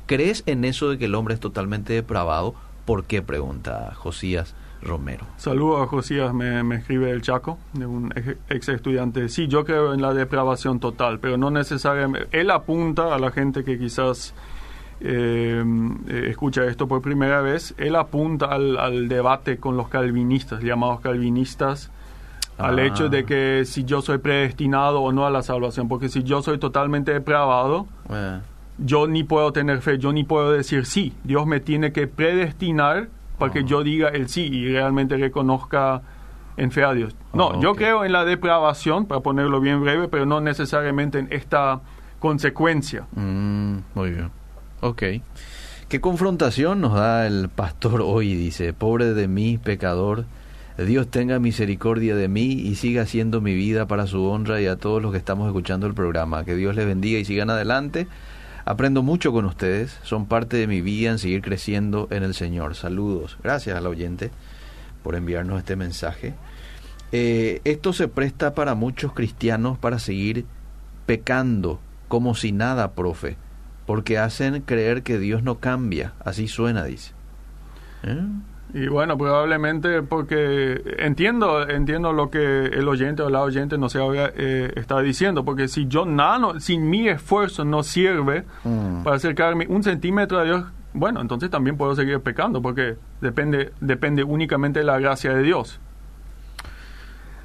¿Crees 0.05 0.43
en 0.45 0.63
eso 0.63 0.89
de 0.89 0.97
que 0.97 1.05
el 1.05 1.13
hombre 1.13 1.33
es 1.33 1.41
totalmente 1.41 1.91
depravado? 1.91 2.55
¿Por 2.85 3.03
qué? 3.03 3.21
Pregunta 3.21 3.93
Josías 3.93 4.55
Romero. 4.81 5.25
Saludo 5.35 5.83
a 5.83 5.87
Josías, 5.87 6.33
me, 6.33 6.73
escribe 6.77 7.11
el 7.11 7.21
Chaco, 7.21 7.59
un 7.73 8.13
ex 8.47 8.69
estudiante. 8.69 9.27
Sí, 9.27 9.49
yo 9.49 9.65
creo 9.65 9.93
en 9.93 10.01
la 10.01 10.13
depravación 10.13 10.79
total, 10.79 11.19
pero 11.19 11.37
no 11.37 11.51
necesariamente. 11.51 12.29
Él 12.31 12.49
apunta 12.49 13.13
a 13.13 13.19
la 13.19 13.31
gente 13.31 13.65
que 13.65 13.77
quizás 13.77 14.33
eh, 15.01 15.63
eh, 16.07 16.27
escucha 16.29 16.65
esto 16.65 16.87
por 16.87 17.01
primera 17.01 17.41
vez, 17.41 17.73
él 17.77 17.95
apunta 17.95 18.47
al, 18.47 18.77
al 18.77 19.07
debate 19.07 19.57
con 19.57 19.77
los 19.77 19.87
calvinistas, 19.89 20.61
llamados 20.63 20.99
calvinistas, 21.01 21.91
al 22.57 22.79
Ah. 22.79 22.83
hecho 22.85 23.07
de 23.09 23.23
que 23.25 23.63
si 23.65 23.83
yo 23.83 24.01
soy 24.01 24.17
predestinado 24.17 25.01
o 25.01 25.11
no 25.11 25.25
a 25.25 25.29
la 25.29 25.43
salvación, 25.43 25.87
porque 25.87 26.09
si 26.09 26.23
yo 26.23 26.41
soy 26.41 26.57
totalmente 26.57 27.13
depravado, 27.13 27.85
Eh, 28.09 28.39
yo 28.79 29.07
ni 29.07 29.23
puedo 29.23 29.51
tener 29.53 29.81
fe, 29.81 29.97
yo 29.99 30.11
ni 30.13 30.23
puedo 30.23 30.51
decir 30.51 30.85
sí. 30.85 31.13
Dios 31.23 31.45
me 31.47 31.59
tiene 31.59 31.91
que 31.91 32.07
predestinar 32.07 33.09
para 33.37 33.51
que 33.51 33.59
Ah. 33.59 33.65
yo 33.65 33.83
diga 33.83 34.09
el 34.09 34.27
sí 34.29 34.47
y 34.51 34.71
realmente 34.71 35.17
reconozca 35.17 36.01
en 36.57 36.71
fe 36.71 36.83
a 36.83 36.93
Dios. 36.93 37.15
No, 37.33 37.51
Ah, 37.53 37.59
yo 37.59 37.75
creo 37.75 38.03
en 38.03 38.11
la 38.11 38.25
depravación, 38.25 39.05
para 39.05 39.21
ponerlo 39.21 39.59
bien 39.61 39.81
breve, 39.81 40.07
pero 40.07 40.25
no 40.25 40.41
necesariamente 40.41 41.19
en 41.19 41.27
esta 41.31 41.81
consecuencia. 42.19 43.05
mm, 43.15 43.75
muy 43.93 44.09
bien. 44.11 44.31
Ok. 44.81 45.03
¿Qué 45.89 46.01
confrontación 46.01 46.81
nos 46.81 46.93
da 46.93 47.25
el 47.25 47.49
pastor 47.49 48.01
hoy? 48.01 48.35
Dice, 48.35 48.73
pobre 48.73 49.13
de 49.13 49.27
mí, 49.27 49.57
pecador. 49.57 50.25
Dios 50.77 51.07
tenga 51.07 51.39
misericordia 51.39 52.15
de 52.15 52.27
mí 52.27 52.51
y 52.51 52.75
siga 52.75 53.01
haciendo 53.01 53.41
mi 53.41 53.55
vida 53.55 53.87
para 53.87 54.05
su 54.05 54.23
honra 54.25 54.61
y 54.61 54.67
a 54.67 54.75
todos 54.75 55.01
los 55.01 55.11
que 55.11 55.17
estamos 55.17 55.47
escuchando 55.47 55.87
el 55.87 55.95
programa. 55.95 56.45
Que 56.45 56.55
Dios 56.55 56.75
les 56.75 56.85
bendiga 56.85 57.17
y 57.17 57.25
sigan 57.25 57.49
adelante. 57.49 58.07
Aprendo 58.65 59.01
mucho 59.01 59.31
con 59.31 59.45
ustedes. 59.45 59.97
Son 60.03 60.27
parte 60.27 60.57
de 60.57 60.67
mi 60.67 60.81
vida 60.81 61.09
en 61.09 61.19
seguir 61.19 61.41
creciendo 61.41 62.07
en 62.11 62.21
el 62.21 62.35
Señor. 62.35 62.75
Saludos. 62.75 63.37
Gracias 63.41 63.75
al 63.75 63.87
oyente 63.87 64.29
por 65.01 65.15
enviarnos 65.15 65.57
este 65.57 65.75
mensaje. 65.75 66.35
Eh, 67.11 67.61
esto 67.63 67.93
se 67.93 68.09
presta 68.09 68.53
para 68.53 68.75
muchos 68.75 69.13
cristianos 69.13 69.77
para 69.79 69.97
seguir 69.97 70.45
pecando 71.05 71.79
como 72.09 72.35
si 72.35 72.51
nada, 72.51 72.91
profe, 72.91 73.37
porque 73.87 74.19
hacen 74.19 74.61
creer 74.61 75.01
que 75.01 75.17
Dios 75.17 75.41
no 75.41 75.55
cambia. 75.55 76.13
Así 76.23 76.47
suena, 76.47 76.83
dice. 76.83 77.13
¿Eh? 78.03 78.21
Y 78.73 78.87
bueno, 78.89 79.17
probablemente 79.17 80.03
porque 80.03 80.81
entiendo 80.99 81.67
entiendo 81.69 82.11
lo 82.11 82.29
que 82.29 82.65
el 82.65 82.87
oyente 82.89 83.23
o 83.23 83.29
la 83.29 83.41
oyente 83.41 83.77
no 83.77 83.87
ahora 83.97 84.29
eh, 84.35 84.73
está 84.75 84.99
diciendo, 84.99 85.43
porque 85.45 85.67
si 85.69 85.87
yo 85.87 86.05
nada, 86.05 86.37
no- 86.37 86.59
sin 86.59 86.89
mi 86.89 87.07
esfuerzo 87.07 87.63
no 87.65 87.81
sirve 87.81 88.43
Mm. 88.65 89.03
para 89.03 89.15
acercarme 89.15 89.65
un 89.69 89.81
centímetro 89.83 90.37
a 90.39 90.43
Dios, 90.43 90.65
bueno, 90.93 91.21
entonces 91.21 91.49
también 91.49 91.77
puedo 91.77 91.95
seguir 91.95 92.19
pecando, 92.19 92.61
porque 92.61 92.97
depende 93.21 93.71
depende 93.79 94.23
únicamente 94.25 94.79
de 94.79 94.85
la 94.85 94.99
gracia 94.99 95.33
de 95.33 95.43
Dios. 95.43 95.79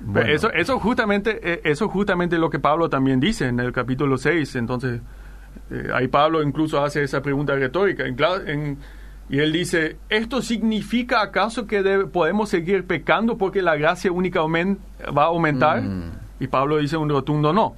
Bueno, 0.00 0.28
Eso, 0.28 0.50
eso 0.52 0.81
justamente 0.81 1.38
eh, 1.44 1.61
eso 1.64 1.88
justamente 1.88 2.37
lo 2.37 2.50
que 2.50 2.59
Pablo 2.59 2.90
también 2.90 3.20
dice 3.20 3.46
en 3.46 3.61
el 3.61 3.70
capítulo 3.72 4.18
6. 4.18 4.57
Entonces, 4.57 5.00
eh, 5.71 5.88
ahí 5.95 6.09
Pablo 6.09 6.43
incluso 6.43 6.83
hace 6.85 7.03
esa 7.03 7.23
pregunta 7.23 7.55
retórica. 7.55 8.07
En 8.07 8.17
cla- 8.17 8.47
en- 8.49 8.79
y 9.31 9.38
él 9.38 9.53
dice, 9.53 9.97
¿esto 10.11 10.43
significa 10.43 11.23
acaso 11.23 11.67
que 11.67 11.83
debe- 11.83 12.07
podemos 12.07 12.49
seguir 12.51 12.85
pecando 12.87 13.38
porque 13.38 13.62
la 13.62 13.77
gracia 13.77 14.12
única 14.12 14.41
va 14.43 15.23
a 15.23 15.27
aumentar? 15.27 15.81
Mm. 15.83 16.11
Y 16.41 16.47
Pablo 16.49 16.79
dice 16.79 16.97
un 16.97 17.09
rotundo 17.09 17.53
no. 17.53 17.75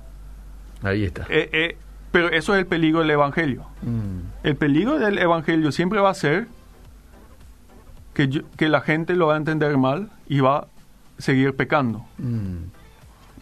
ahí 0.82 1.04
está. 1.04 1.26
Eh, 1.28 1.48
eh, 1.52 1.76
pero 2.10 2.28
eso 2.30 2.54
es 2.54 2.60
el 2.60 2.66
peligro 2.66 3.00
del 3.00 3.10
Evangelio. 3.10 3.64
Mm. 3.82 4.46
El 4.46 4.56
peligro 4.56 4.98
del 4.98 5.18
Evangelio 5.18 5.70
siempre 5.72 6.00
va 6.00 6.10
a 6.10 6.14
ser 6.14 6.46
que, 8.14 8.28
yo- 8.28 8.42
que 8.56 8.68
la 8.68 8.80
gente 8.80 9.14
lo 9.14 9.28
va 9.28 9.34
a 9.34 9.36
entender 9.36 9.76
mal 9.76 10.10
y 10.28 10.40
va 10.40 10.58
a 10.58 10.66
seguir 11.18 11.54
pecando. 11.54 12.04
Mm. 12.18 12.56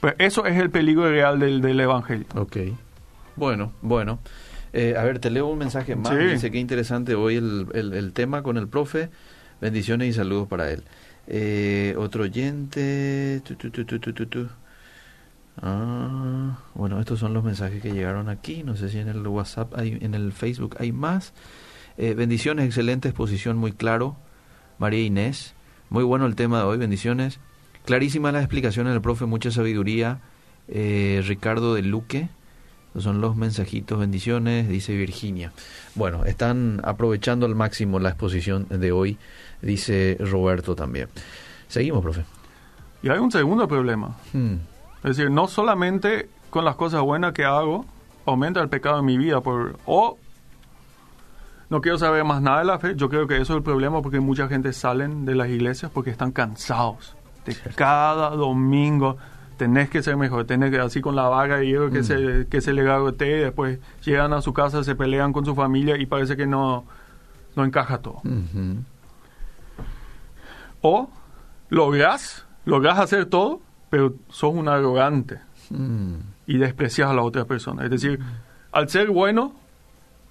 Pero 0.01 0.16
eso 0.18 0.47
es 0.47 0.57
el 0.59 0.71
peligro 0.71 1.09
real 1.09 1.38
del, 1.38 1.61
del 1.62 1.79
Evangelio. 1.81 2.27
Ok. 2.35 2.57
Bueno, 3.37 3.73
bueno. 3.83 4.18
Eh, 4.73 4.95
a 4.99 5.03
ver, 5.03 5.18
te 5.18 5.31
leo 5.31 5.47
un 5.49 5.59
mensaje 5.59 5.97
más. 5.97 6.12
Sí. 6.16 6.25
Dice 6.25 6.51
que 6.51 6.59
interesante 6.59 7.14
hoy 7.14 7.37
el, 7.37 7.66
el- 7.75 7.92
el 7.92 8.12
tema 8.12 8.42
con 8.42 8.57
el 8.57 8.68
profe. 8.68 9.11
Bendiciones 9.61 10.09
y 10.09 10.12
saludos 10.12 10.49
para 10.49 10.71
él. 10.71 10.83
Eh, 11.27 11.95
otro 11.99 12.25
oyente. 12.25 13.40
Tu, 13.45 13.55
tu, 13.57 13.71
tu, 13.71 13.85
tu, 13.85 13.99
tu, 13.99 14.12
tu, 14.12 14.27
tu. 14.27 14.49
Ah, 15.61 16.59
bueno, 16.75 16.99
estos 17.01 17.18
son 17.21 17.35
los 17.35 17.45
mensajes 17.45 17.83
que 17.83 17.92
llegaron 17.92 18.29
aquí. 18.29 18.62
No 18.62 18.77
sé 18.77 18.88
si 18.88 18.99
en 18.99 19.09
el 19.09 19.27
WhatsApp, 19.27 19.75
hay, 19.77 19.99
en 20.01 20.14
el 20.14 20.33
Facebook 20.33 20.77
hay 20.79 20.92
más. 20.92 21.33
Eh, 21.99 22.14
bendiciones, 22.14 22.64
excelente 22.66 23.09
exposición, 23.09 23.59
muy 23.59 23.73
claro. 23.73 24.16
María 24.79 25.03
Inés, 25.05 25.55
muy 25.90 26.05
bueno 26.05 26.27
el 26.27 26.35
tema 26.35 26.59
de 26.59 26.64
hoy, 26.64 26.79
bendiciones. 26.79 27.38
Clarísimas 27.85 28.33
las 28.33 28.42
explicaciones 28.42 28.92
del 28.92 29.03
profe, 29.03 29.27
mucha 29.27 29.51
sabiduría. 29.51 30.21
Eh, 30.68 31.23
Ricardo 31.27 31.75
de 31.75 31.83
Luque, 31.83 32.29
son 32.98 33.20
los 33.20 33.37
mensajitos, 33.37 33.98
bendiciones, 33.98 34.68
dice 34.68 34.94
Virginia. 34.96 35.52
Bueno, 35.94 36.24
están 36.24 36.81
aprovechando 36.85 37.46
al 37.46 37.55
máximo 37.55 37.98
la 37.98 38.11
exposición 38.11 38.66
de 38.68 38.92
hoy, 38.92 39.18
dice 39.62 40.16
Roberto 40.20 40.74
también. 40.74 41.09
Seguimos, 41.68 42.02
profe. 42.02 42.24
Y 43.02 43.09
hay 43.09 43.18
un 43.18 43.33
segundo 43.33 43.66
problema. 43.66 44.16
Hmm. 44.33 44.57
Es 45.02 45.16
decir, 45.16 45.31
no 45.31 45.48
solamente 45.48 46.28
con 46.50 46.64
las 46.64 46.76
cosas 46.76 47.00
buenas 47.00 47.33
que 47.33 47.44
hago, 47.44 47.87
aumenta 48.26 48.61
el 48.61 48.68
pecado 48.68 49.00
en 49.00 49.07
mi 49.07 49.18
vida. 49.18 49.40
Por, 49.40 49.78
o 49.87 50.18
no 51.70 51.81
quiero 51.81 51.98
saber 51.98 52.24
más 52.24 52.42
nada 52.42 52.59
de 52.59 52.64
la 52.66 52.78
fe. 52.78 52.94
Yo 52.94 53.09
creo 53.09 53.26
que 53.26 53.37
eso 53.37 53.55
es 53.55 53.57
el 53.57 53.62
problema 53.62 54.02
porque 54.02 54.20
mucha 54.20 54.48
gente 54.48 54.72
salen 54.72 55.24
de 55.24 55.35
las 55.35 55.48
iglesias 55.48 55.90
porque 55.92 56.11
están 56.11 56.31
cansados 56.31 57.16
de 57.46 57.57
cada 57.74 58.31
domingo. 58.31 59.16
Tenés 59.57 59.88
que 59.91 60.03
ser 60.03 60.17
mejor, 60.17 60.45
tenés 60.47 60.71
que 60.71 60.79
así 60.79 61.01
con 61.01 61.15
la 61.17 61.29
vaga 61.29 61.62
y 61.62 61.73
que, 61.91 62.01
Mm. 62.01 62.05
se, 62.05 62.47
que 62.49 62.61
se 62.61 62.73
le 62.73 62.83
después 63.27 63.79
llegan 64.05 64.33
a 64.33 64.43
su 64.43 64.53
casa, 64.53 64.83
se 64.85 64.95
pelean 64.95 65.33
con 65.33 65.45
su 65.45 65.55
familia 65.55 65.97
y 65.99 66.07
parece 66.07 66.37
que 66.37 66.47
no, 66.47 66.85
no 67.57 67.65
encaja 67.65 67.99
todo. 67.99 68.21
O 70.81 71.09
lográs, 71.69 72.45
lográs 72.65 72.99
hacer 72.99 73.27
todo, 73.27 73.61
pero 73.91 74.15
sos 74.29 74.55
un 74.55 74.69
arrogante 74.69 75.38
Mm. 75.71 76.15
y 76.47 76.59
desprecias 76.59 77.09
a 77.11 77.15
la 77.15 77.23
otra 77.23 77.45
persona. 77.45 77.85
Es 77.85 77.91
decir, 77.91 78.19
al 78.73 78.88
ser 78.88 79.11
bueno, 79.11 79.55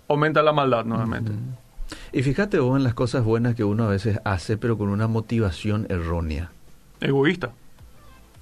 aumenta 0.07 0.41
la 0.43 0.51
maldad 0.53 0.83
nuevamente. 0.85 1.31
Y 2.11 2.21
fíjate 2.23 2.59
vos 2.59 2.77
en 2.77 2.83
las 2.83 2.93
cosas 2.93 3.23
buenas 3.23 3.55
que 3.55 3.63
uno 3.63 3.85
a 3.85 3.87
veces 3.87 4.19
hace, 4.25 4.57
pero 4.57 4.77
con 4.77 4.89
una 4.89 5.07
motivación 5.07 5.87
errónea. 5.89 6.51
Egoísta. 6.99 7.51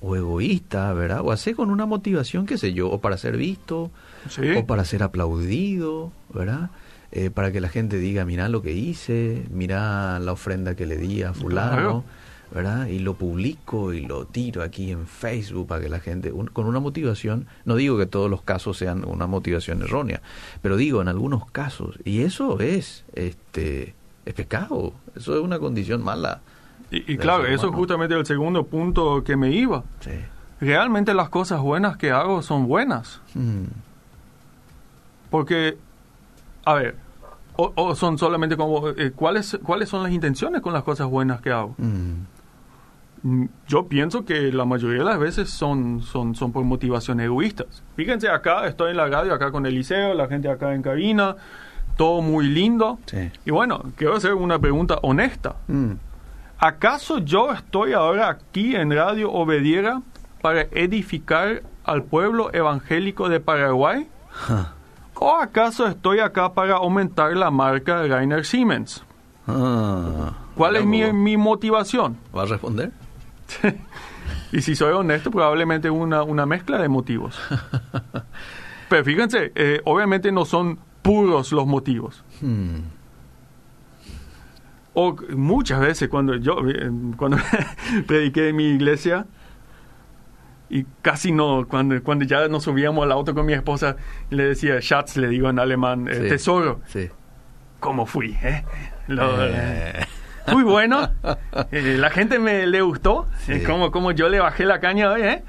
O 0.02 0.16
egoísta, 0.16 0.94
¿verdad? 0.94 1.22
O 1.24 1.32
haces 1.32 1.56
con 1.56 1.70
una 1.70 1.86
motivación, 1.86 2.46
qué 2.46 2.58
sé 2.58 2.74
yo, 2.74 2.90
o 2.90 3.00
para 3.02 3.18
ser 3.18 3.36
visto, 3.38 3.92
Sí. 4.30 4.42
o 4.58 4.66
para 4.66 4.86
ser 4.86 5.04
aplaudido, 5.04 6.12
¿verdad? 6.34 6.70
Eh, 7.12 7.30
para 7.32 7.52
que 7.52 7.60
la 7.60 7.70
gente 7.70 7.98
diga, 7.98 8.24
mira 8.26 8.50
lo 8.50 8.62
que 8.62 8.72
hice, 8.74 9.44
mira 9.52 10.20
la 10.20 10.32
ofrenda 10.34 10.76
que 10.76 10.86
le 10.86 10.98
di 10.98 11.24
a 11.24 11.34
fulano, 11.34 11.76
Claro. 11.76 12.04
¿verdad? 12.54 12.88
Y 12.88 13.00
lo 13.00 13.14
publico 13.16 13.94
y 13.94 14.02
lo 14.06 14.26
tiro 14.26 14.64
aquí 14.64 14.92
en 14.92 15.06
Facebook 15.08 15.68
para 15.68 15.82
que 15.82 15.90
la 15.90 16.00
gente, 16.00 16.32
un- 16.32 16.48
con 16.48 16.66
una 16.66 16.80
motivación, 16.80 17.48
no 17.66 17.76
digo 17.76 17.98
que 17.98 18.06
todos 18.06 18.30
los 18.30 18.42
casos 18.42 18.78
sean 18.78 19.06
una 19.06 19.28
motivación 19.28 19.82
errónea, 19.82 20.22
pero 20.62 20.76
digo 20.78 21.02
en 21.02 21.08
algunos 21.10 21.50
casos, 21.52 22.00
y 22.06 22.22
eso 22.22 22.60
es, 22.60 23.06
este, 23.16 23.94
es 24.26 24.34
pecado, 24.34 24.94
eso 25.16 25.36
es 25.36 25.42
una 25.42 25.60
condición 25.60 26.04
mala. 26.04 26.42
Y, 26.92 27.14
y 27.14 27.18
claro, 27.18 27.46
eso 27.46 27.68
es 27.70 27.76
justamente 27.76 28.16
el 28.16 28.26
segundo 28.26 28.66
punto 28.66 29.24
que 29.24 29.36
me 29.36 29.52
iba. 29.52 29.84
Sí. 30.00 30.12
Realmente 30.62 31.14
las 31.14 31.30
cosas 31.30 31.62
buenas 31.62 31.98
que 31.98 32.12
hago 32.12 32.42
son 32.42 32.68
buenas. 32.68 33.22
Mm, 33.36 33.64
Porque, 35.30 35.78
a 36.66 36.74
ver, 36.74 36.96
o, 37.56 37.72
o 37.76 37.96
son 37.96 38.18
solamente 38.18 38.58
como, 38.58 38.90
eh, 38.90 39.12
¿cuáles, 39.16 39.58
¿cuáles 39.64 39.90
son 39.90 40.02
las 40.04 40.12
intenciones 40.12 40.62
con 40.62 40.74
las 40.74 40.84
cosas 40.84 41.08
buenas 41.08 41.42
que 41.42 41.52
hago? 41.52 41.76
mm, 41.78 42.14
Mm, 43.22 43.48
Yo 43.68 43.86
pienso 43.88 44.24
que 44.24 44.50
la 44.54 44.64
mayoría 44.64 45.00
de 45.00 45.04
las 45.04 45.20
veces 45.20 45.50
son, 45.50 46.02
son, 46.02 46.36
son 46.36 46.54
por 46.54 46.64
motivaciones 46.64 47.26
egoístas. 47.26 47.84
Fíjense 47.98 48.30
acá, 48.30 48.66
estoy 48.66 48.92
en 48.92 48.98
la 48.98 49.08
radio, 49.10 49.34
acá 49.34 49.52
con 49.52 49.66
Eliseo, 49.66 50.14
la 50.14 50.30
gente 50.30 50.48
acá 50.50 50.74
en 50.74 50.82
cabina, 50.82 51.36
todo 51.98 52.22
muy 52.22 52.48
lindo. 52.48 52.98
sí. 53.08 53.30
Y 53.46 53.52
bueno, 53.52 53.84
quiero 53.98 54.16
hacer 54.16 54.34
una 54.36 54.58
pregunta 54.58 55.00
honesta. 55.02 55.58
Mm, 55.68 55.92
¿Acaso 56.60 57.20
yo 57.20 57.54
estoy 57.54 57.94
ahora 57.94 58.28
aquí 58.28 58.76
en 58.76 58.92
Radio 58.92 59.32
Obediera 59.32 60.02
para 60.42 60.64
edificar 60.64 61.64
al 61.86 62.04
pueblo 62.04 62.54
evangélico 62.54 63.30
de 63.30 63.40
Paraguay? 63.40 64.10
¿O 65.16 65.36
acaso 65.38 65.88
estoy 65.88 66.20
acá 66.20 66.54
para 66.54 66.76
aumentar 66.76 67.32
la 67.38 67.50
marca 67.50 68.06
Rainer 68.06 68.46
Siemens? 68.46 69.06
ah, 69.48 70.34
¿Cuál 70.56 70.76
es 70.76 70.86
mi, 70.86 71.38
motivación? 71.38 72.18
¿Va 72.36 72.44
a 72.44 72.46
responder? 72.46 72.92
Y 74.52 74.62
si 74.62 74.76
soy 74.76 74.94
honesto, 74.94 75.30
probablemente 75.30 75.92
una, 75.92 76.24
una 76.24 76.48
mezcla 76.48 76.80
de 76.80 76.90
motivos. 76.90 77.40
Pero 78.90 79.04
fíjense, 79.06 79.52
eh, 79.54 79.80
obviamente 79.86 80.32
no 80.32 80.44
son 80.44 80.80
puros 81.04 81.52
los 81.52 81.68
motivos. 81.68 82.24
Mm, 82.42 82.80
O 85.02 85.16
muchas 85.38 85.80
veces 85.80 86.10
cuando 86.10 86.36
yo 86.36 86.58
eh, 86.68 86.92
cuando 87.16 87.38
prediqué 88.08 88.50
en 88.50 88.56
mi 88.58 88.66
iglesia 88.72 89.26
y 90.70 90.84
casi 91.02 91.32
no 91.32 91.66
cuando 91.68 92.04
cuando 92.04 92.26
ya 92.26 92.48
nos 92.50 92.64
subíamos 92.64 93.04
al 93.06 93.12
auto 93.14 93.34
con 93.34 93.46
mi 93.46 93.54
esposa 93.54 93.96
le 94.30 94.44
decía 94.44 94.82
Schatz 94.82 95.16
le 95.18 95.28
digo 95.30 95.50
en 95.50 95.58
alemán 95.58 96.08
eh, 96.10 96.16
Sí. 96.16 96.28
tesoro 96.30 96.82
sí. 96.88 97.10
cómo 97.80 98.06
fui 98.06 98.38
eh? 98.44 98.66
Lo- 99.08 99.38
Eh, 99.46 100.06
muy 100.52 100.64
bueno 100.64 101.10
la 101.72 102.10
gente 102.10 102.38
me 102.40 102.68
le 102.68 102.82
gustó 102.82 103.26
Sí. 103.46 103.64
como 103.64 103.92
como 103.92 104.12
yo 104.12 104.28
le 104.28 104.40
bajé 104.42 104.66
la 104.66 104.80
caña 104.80 105.12
hoy 105.12 105.22
eh 105.22 105.44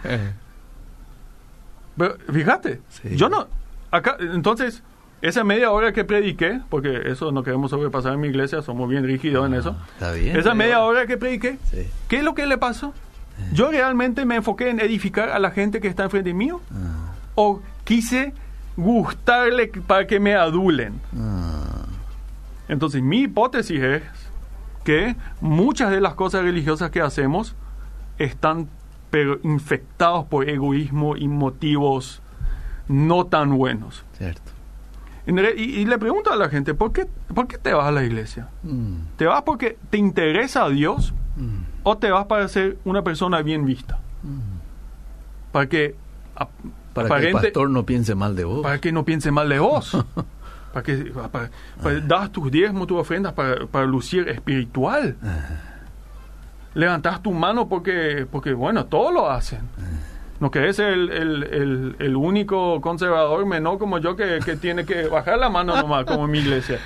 Pero 1.98 2.16
fíjate, 2.32 2.80
yo 3.16 3.28
no. 3.28 3.46
Acá, 3.90 4.16
entonces, 4.20 4.82
esa 5.22 5.44
media 5.44 5.70
hora 5.70 5.92
que 5.92 6.04
prediqué, 6.04 6.60
porque 6.70 7.02
eso 7.06 7.30
no 7.32 7.42
queremos 7.42 7.70
sobrepasar 7.70 8.14
en 8.14 8.20
mi 8.20 8.28
iglesia, 8.28 8.62
somos 8.62 8.88
bien 8.88 9.04
rígidos 9.04 9.46
en 9.46 9.54
eso. 9.54 9.76
Está 9.94 10.12
bien. 10.12 10.36
Esa 10.36 10.54
media 10.54 10.80
hora 10.82 11.06
que 11.06 11.16
prediqué, 11.18 11.58
Sí. 11.70 11.86
¿qué 12.08 12.16
es 12.18 12.24
lo 12.24 12.34
que 12.34 12.46
le 12.46 12.56
pasó? 12.58 12.94
¿Yo 13.52 13.70
realmente 13.70 14.24
me 14.26 14.36
enfoqué 14.36 14.68
en 14.70 14.80
edificar 14.80 15.30
a 15.30 15.38
la 15.38 15.50
gente 15.50 15.80
que 15.80 15.88
está 15.88 16.04
enfrente 16.04 16.34
mío? 16.34 16.60
Ah, 16.72 17.12
¿O 17.34 17.60
quise 17.84 18.34
gustarle 18.76 19.68
para 19.86 20.06
que 20.06 20.20
me 20.20 20.34
adulen? 20.34 21.00
ah, 21.18 21.86
Entonces, 22.68 23.02
mi 23.02 23.22
hipótesis 23.22 23.80
es 23.82 24.02
que 24.84 25.16
muchas 25.40 25.90
de 25.90 26.00
las 26.00 26.14
cosas 26.14 26.42
religiosas 26.42 26.90
que 26.90 27.00
hacemos 27.00 27.54
están 28.18 28.68
pero 29.10 29.38
infectados 29.42 30.24
por 30.26 30.48
egoísmo 30.48 31.16
y 31.16 31.26
motivos 31.26 32.22
no 32.88 33.26
tan 33.26 33.56
buenos. 33.56 34.04
cierto. 34.16 34.49
Y, 35.56 35.62
y 35.80 35.84
le 35.84 35.98
pregunto 35.98 36.32
a 36.32 36.36
la 36.36 36.48
gente, 36.48 36.74
¿por 36.74 36.92
qué, 36.92 37.06
¿por 37.34 37.46
qué 37.46 37.58
te 37.58 37.72
vas 37.72 37.86
a 37.86 37.92
la 37.92 38.02
iglesia? 38.04 38.48
Mm, 38.62 38.94
¿Te 39.16 39.26
vas 39.26 39.42
porque 39.42 39.78
te 39.90 39.96
interesa 39.98 40.64
a 40.64 40.68
Dios 40.70 41.12
mm, 41.36 41.58
o 41.84 41.96
te 41.98 42.10
vas 42.10 42.26
para 42.26 42.46
ser 42.48 42.78
una 42.84 43.02
persona 43.02 43.42
bien 43.42 43.64
vista? 43.64 43.98
mm. 44.22 45.50
Para 45.52 45.68
que, 45.68 45.94
a- 46.36 46.48
Para 46.94 47.08
que 47.08 47.14
el 47.14 47.34
aparente- 47.34 47.48
pastor 47.48 47.70
no 47.70 47.84
piense 47.86 48.14
mal 48.14 48.36
de 48.36 48.44
vos. 48.44 48.62
para 48.62 48.78
que 48.80 48.92
no 48.92 49.04
piense 49.04 49.30
mal 49.30 49.48
de 49.48 49.58
vos. 49.58 49.96
para 50.72 50.82
que 50.84 50.96
para, 51.12 51.28
para- 51.82 52.00
das 52.00 52.30
tus 52.32 52.50
diezmos, 52.50 52.86
tus 52.86 52.98
ofrendas 53.00 53.32
para, 53.32 53.66
para 53.66 53.86
lucir 53.86 54.28
espiritual. 54.28 55.16
Levantas 56.74 57.20
tu 57.20 57.32
mano 57.32 57.68
porque, 57.68 58.26
porque 58.30 58.52
bueno, 58.52 58.86
todos 58.86 59.12
lo 59.12 59.28
hacen. 59.28 59.60
No 60.40 60.50
que 60.50 60.68
es 60.68 60.78
el, 60.78 61.10
el, 61.10 61.42
el, 61.44 61.96
el 61.98 62.16
único 62.16 62.80
conservador 62.80 63.44
menor 63.46 63.78
como 63.78 63.98
yo 63.98 64.16
que, 64.16 64.38
que 64.44 64.56
tiene 64.56 64.84
que 64.86 65.06
bajar 65.06 65.38
la 65.38 65.50
mano 65.50 65.76
nomás, 65.76 66.04
como 66.06 66.24
en 66.24 66.30
mi 66.30 66.38
iglesia. 66.38 66.78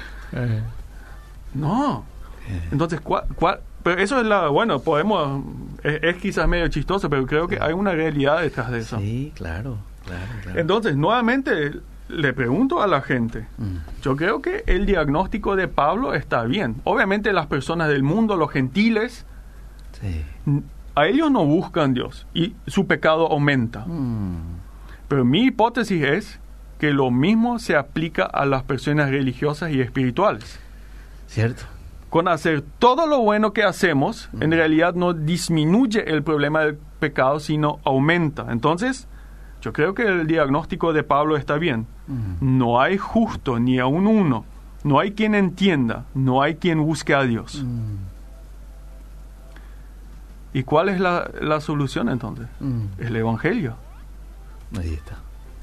No. 1.54 2.04
Entonces, 2.72 3.00
¿cuál, 3.00 3.24
cuál- 3.36 3.60
pero 3.82 4.00
eso 4.00 4.18
es 4.18 4.26
la, 4.26 4.48
bueno, 4.48 4.80
podemos, 4.80 5.44
es, 5.82 6.02
es 6.02 6.16
quizás 6.16 6.48
medio 6.48 6.66
chistoso, 6.68 7.08
pero 7.10 7.26
creo 7.26 7.46
que 7.46 7.58
hay 7.60 7.72
una 7.74 7.92
realidad 7.92 8.40
detrás 8.40 8.70
de 8.70 8.78
eso. 8.80 8.98
Sí, 8.98 9.30
claro, 9.36 9.76
claro, 10.06 10.26
claro. 10.42 10.58
Entonces, 10.58 10.96
nuevamente, 10.96 11.74
le 12.08 12.32
pregunto 12.32 12.82
a 12.82 12.86
la 12.86 13.02
gente, 13.02 13.46
Mm, 13.58 13.76
yo 14.02 14.16
creo 14.16 14.40
que 14.42 14.64
el 14.66 14.84
diagnóstico 14.86 15.54
de 15.54 15.68
Pablo 15.68 16.14
está 16.14 16.44
bien. 16.44 16.76
Obviamente 16.84 17.32
las 17.32 17.46
personas 17.46 17.88
del 17.88 18.02
mundo, 18.02 18.36
los 18.36 18.50
gentiles, 18.50 19.26
sí. 20.00 20.24
A 20.94 21.06
ellos 21.06 21.30
no 21.30 21.44
buscan 21.44 21.94
Dios 21.94 22.26
y 22.34 22.54
su 22.66 22.86
pecado 22.86 23.30
aumenta. 23.30 23.84
Mm, 23.86 24.36
Pero 25.08 25.24
mi 25.24 25.44
hipótesis 25.46 26.02
es 26.02 26.40
que 26.78 26.92
lo 26.92 27.10
mismo 27.10 27.58
se 27.58 27.76
aplica 27.76 28.24
a 28.24 28.44
las 28.46 28.62
personas 28.62 29.10
religiosas 29.10 29.70
y 29.72 29.80
espirituales. 29.80 30.58
cierto. 31.26 31.64
Con 32.10 32.28
hacer 32.28 32.62
todo 32.78 33.08
lo 33.08 33.18
bueno 33.20 33.52
que 33.52 33.64
hacemos, 33.64 34.28
en 34.40 34.52
realidad 34.52 34.94
no 34.94 35.14
disminuye 35.14 36.08
el 36.14 36.22
problema 36.22 36.60
del 36.60 36.78
pecado, 37.00 37.40
sino 37.40 37.80
aumenta. 37.84 38.46
Entonces, 38.50 39.08
yo 39.60 39.72
creo 39.72 39.94
que 39.94 40.02
el 40.04 40.26
diagnóstico 40.28 40.92
de 40.92 41.02
Pablo 41.02 41.36
está 41.36 41.56
bien. 41.58 41.86
Mm, 42.06 42.56
No 42.58 42.80
hay 42.80 42.98
justo 42.98 43.58
ni 43.58 43.80
aun 43.80 44.06
uno. 44.06 44.44
No 44.84 45.00
hay 45.00 45.10
quien 45.12 45.34
entienda. 45.34 46.04
No 46.14 46.40
hay 46.42 46.54
quien 46.54 46.80
busque 46.84 47.14
a 47.14 47.22
Dios. 47.24 47.64
mm, 47.64 47.96
¿Y 50.54 50.62
cuál 50.62 50.88
es 50.88 50.98
la, 51.00 51.30
la 51.42 51.60
solución 51.60 52.08
entonces? 52.08 52.46
mm. 52.60 52.82
El 52.98 53.16
Evangelio. 53.16 53.74
Ahí 54.78 54.94
está. 54.94 55.16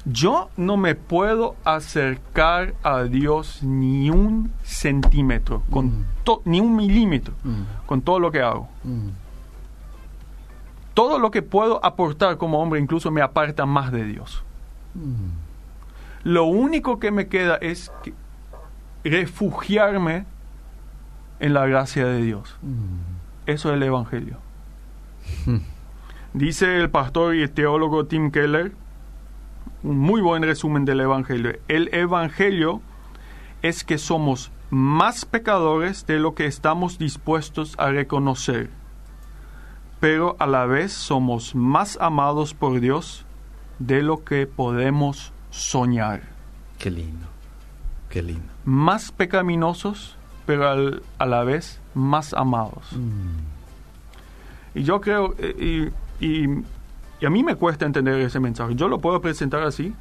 Yo 0.04 0.50
no 0.56 0.76
me 0.76 0.94
puedo 0.94 1.54
acercar 1.64 2.74
a 2.82 3.02
Dios 3.04 3.62
ni 3.62 4.10
un 4.10 4.52
centímetro, 4.62 5.62
con 5.70 5.86
Mm. 5.86 6.04
to- 6.24 6.42
ni 6.44 6.60
un 6.60 6.76
milímetro, 6.76 7.34
Mm, 7.42 7.62
con 7.86 8.02
todo 8.02 8.18
lo 8.20 8.30
que 8.30 8.40
hago. 8.42 8.68
mm, 8.84 9.08
Todo 10.94 11.18
lo 11.18 11.30
que 11.30 11.40
puedo 11.40 11.82
aportar 11.84 12.36
como 12.36 12.60
hombre 12.60 12.78
incluso 12.78 13.10
me 13.10 13.22
aparta 13.22 13.64
más 13.64 13.92
de 13.92 14.04
Dios. 14.04 14.42
Lo 16.22 16.44
único 16.44 16.98
que 17.00 17.10
me 17.10 17.28
queda 17.28 17.56
es 17.56 17.90
que- 18.02 18.12
refugiarme 19.02 20.26
en 21.40 21.54
la 21.54 21.64
gracia 21.66 22.04
de 22.06 22.20
Dios. 22.20 22.56
Eso 23.46 23.70
es 23.70 23.76
el 23.76 23.82
Evangelio. 23.84 24.36
Mm. 25.46 25.56
Dice 26.34 26.78
el 26.78 26.90
pastor 26.90 27.34
y 27.36 27.46
teólogo 27.48 28.06
Tim 28.06 28.30
Keller, 28.30 28.72
un 29.82 29.98
muy 29.98 30.20
buen 30.20 30.42
resumen 30.42 30.84
del 30.84 31.00
Evangelio. 31.00 31.58
El 31.68 31.92
Evangelio 31.92 32.80
es 33.62 33.84
que 33.84 33.98
somos 33.98 34.50
más 34.70 35.24
pecadores 35.26 36.06
de 36.06 36.18
lo 36.18 36.34
que 36.34 36.46
estamos 36.46 36.98
dispuestos 36.98 37.74
a 37.78 37.90
reconocer, 37.90 38.70
pero 40.00 40.36
a 40.38 40.46
la 40.46 40.64
vez 40.66 40.92
somos 40.92 41.54
más 41.54 41.98
amados 42.00 42.54
por 42.54 42.80
Dios 42.80 43.26
de 43.78 44.02
lo 44.02 44.24
que 44.24 44.46
podemos 44.46 45.32
soñar. 45.50 46.22
Qué 46.78 46.90
lindo. 46.90 47.26
Qué 48.08 48.22
lindo. 48.22 48.50
Más 48.64 49.12
pecaminosos, 49.12 50.16
pero 50.46 50.68
al- 50.68 51.02
a 51.18 51.26
la 51.26 51.44
vez 51.44 51.80
más 51.94 52.32
amados. 52.34 52.92
Mm, 52.92 53.51
Y 54.74 54.82
yo 54.84 55.00
creo, 55.00 55.34
eh, 55.38 55.90
y, 56.20 56.26
y- 56.26 56.62
y 57.20 57.26
a 57.26 57.30
mí 57.30 57.42
me 57.44 57.54
cuesta 57.56 57.86
entender 57.86 58.20
ese 58.20 58.40
mensaje. 58.40 58.74
Yo 58.74 58.88
lo 58.88 58.98
puedo 58.98 59.20
presentar 59.20 59.62
así, 59.62 59.94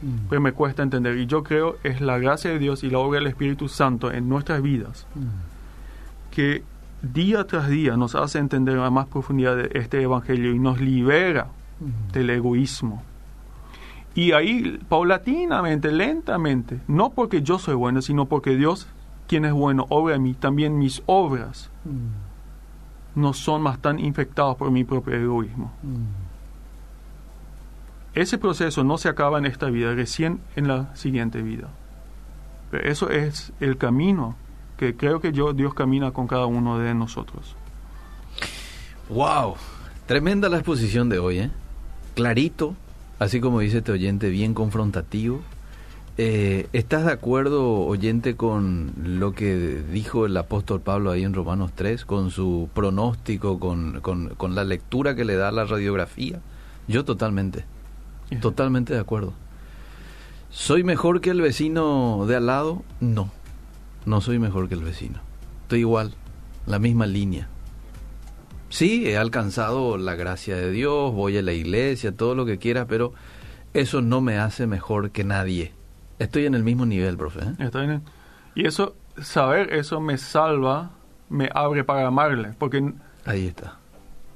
mm, 0.00 0.28
pero 0.30 0.40
me 0.40 0.52
cuesta 0.52 0.82
entender. 0.82 1.18
Y 1.18 1.26
yo 1.26 1.42
creo 1.44 1.76
es 1.82 2.00
la 2.00 2.18
gracia 2.18 2.50
de 2.50 2.58
Dios 2.58 2.82
y 2.82 2.88
la 2.90 2.98
obra 2.98 3.18
del 3.18 3.28
Espíritu 3.28 3.68
Santo 3.68 4.10
en 4.10 4.28
nuestras 4.28 4.62
vidas 4.62 5.06
mm. 5.14 6.30
que 6.34 6.62
día 7.02 7.46
tras 7.46 7.68
día 7.68 7.96
nos 7.96 8.14
hace 8.14 8.38
entender 8.38 8.78
a 8.78 8.88
más 8.90 9.06
profundidad 9.08 9.56
de 9.56 9.70
este 9.74 10.00
Evangelio 10.02 10.52
y 10.54 10.58
nos 10.58 10.80
libera 10.80 11.48
del 12.12 12.30
egoísmo. 12.30 13.02
Y 14.14 14.32
ahí, 14.32 14.78
paulatinamente, 14.88 15.90
lentamente, 15.90 16.78
no 16.86 17.10
porque 17.10 17.42
yo 17.42 17.58
soy 17.58 17.74
bueno, 17.74 18.02
sino 18.02 18.26
porque 18.26 18.56
Dios, 18.56 18.86
quien 19.26 19.44
es 19.44 19.52
bueno, 19.52 19.86
obra 19.88 20.14
en 20.14 20.22
mí, 20.22 20.34
también 20.34 20.78
mis 20.78 21.02
obras 21.06 21.70
no 23.14 23.32
son 23.32 23.62
más 23.62 23.78
tan 23.78 23.98
infectados 23.98 24.56
por 24.56 24.70
mi 24.70 24.84
propio 24.84 25.14
egoísmo. 25.14 25.72
Ese 28.14 28.38
proceso 28.38 28.84
no 28.84 28.98
se 28.98 29.08
acaba 29.08 29.38
en 29.38 29.46
esta 29.46 29.70
vida, 29.70 29.94
recién 29.94 30.40
en 30.56 30.68
la 30.68 30.94
siguiente 30.94 31.42
vida. 31.42 31.68
Pero 32.70 32.88
eso 32.88 33.10
es 33.10 33.52
el 33.60 33.78
camino 33.78 34.36
que 34.76 34.96
creo 34.96 35.20
que 35.20 35.32
yo, 35.32 35.52
Dios 35.52 35.74
camina 35.74 36.10
con 36.10 36.26
cada 36.26 36.46
uno 36.46 36.78
de 36.78 36.94
nosotros. 36.94 37.56
¡Wow! 39.08 39.56
Tremenda 40.06 40.48
la 40.48 40.56
exposición 40.56 41.08
de 41.08 41.18
hoy, 41.18 41.38
¿eh? 41.38 41.50
Clarito, 42.14 42.74
así 43.18 43.40
como 43.40 43.60
dice 43.60 43.78
este 43.78 43.92
oyente, 43.92 44.28
bien 44.28 44.54
confrontativo. 44.54 45.40
Eh, 46.18 46.68
¿Estás 46.74 47.06
de 47.06 47.12
acuerdo, 47.12 47.86
oyente, 47.86 48.36
con 48.36 48.92
lo 48.96 49.32
que 49.32 49.82
dijo 49.90 50.26
el 50.26 50.36
apóstol 50.36 50.82
Pablo 50.82 51.10
ahí 51.10 51.24
en 51.24 51.32
Romanos 51.32 51.72
3, 51.74 52.04
con 52.04 52.30
su 52.30 52.68
pronóstico, 52.74 53.58
con, 53.58 54.00
con, 54.02 54.28
con 54.34 54.54
la 54.54 54.64
lectura 54.64 55.14
que 55.14 55.24
le 55.24 55.36
da 55.36 55.50
la 55.52 55.64
radiografía? 55.64 56.40
Yo 56.86 57.06
totalmente, 57.06 57.64
totalmente 58.42 58.92
de 58.92 59.00
acuerdo. 59.00 59.32
¿Soy 60.50 60.84
mejor 60.84 61.22
que 61.22 61.30
el 61.30 61.40
vecino 61.40 62.26
de 62.28 62.36
al 62.36 62.46
lado? 62.46 62.82
No, 63.00 63.30
no 64.04 64.20
soy 64.20 64.38
mejor 64.38 64.68
que 64.68 64.74
el 64.74 64.82
vecino. 64.82 65.20
Estoy 65.62 65.80
igual, 65.80 66.12
la 66.66 66.78
misma 66.78 67.06
línea. 67.06 67.48
Sí, 68.68 69.06
he 69.06 69.16
alcanzado 69.16 69.96
la 69.96 70.14
gracia 70.14 70.56
de 70.56 70.70
Dios, 70.70 71.14
voy 71.14 71.38
a 71.38 71.42
la 71.42 71.54
iglesia, 71.54 72.14
todo 72.14 72.34
lo 72.34 72.44
que 72.44 72.58
quiera, 72.58 72.86
pero 72.86 73.14
eso 73.72 74.02
no 74.02 74.20
me 74.20 74.36
hace 74.38 74.66
mejor 74.66 75.10
que 75.10 75.24
nadie. 75.24 75.72
Estoy 76.22 76.46
en 76.46 76.54
el 76.54 76.62
mismo 76.62 76.86
nivel, 76.86 77.16
profe. 77.16 77.40
¿eh? 77.40 77.54
Está 77.58 77.80
bien. 77.80 78.02
Y 78.54 78.66
eso, 78.66 78.94
saber 79.20 79.72
eso 79.72 80.00
me 80.00 80.18
salva, 80.18 80.90
me 81.28 81.48
abre 81.54 81.84
para 81.84 82.06
amarle, 82.06 82.52
porque 82.58 82.92
Ahí 83.24 83.46
está. 83.48 83.76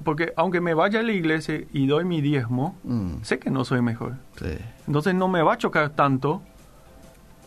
porque 0.03 0.33
aunque 0.37 0.59
me 0.61 0.73
vaya 0.73 0.99
a 0.99 1.03
la 1.03 1.11
iglesia 1.11 1.61
y 1.73 1.87
doy 1.87 2.03
mi 2.05 2.21
diezmo, 2.21 2.75
Mm, 2.83 3.21
sé 3.23 3.39
que 3.39 3.49
no 3.51 3.63
soy 3.65 3.81
mejor. 3.81 4.13
sí. 4.37 4.57
Entonces 4.87 5.13
no 5.15 5.27
me 5.27 5.41
va 5.41 5.53
a 5.53 5.57
chocar 5.57 5.89
tanto 5.91 6.41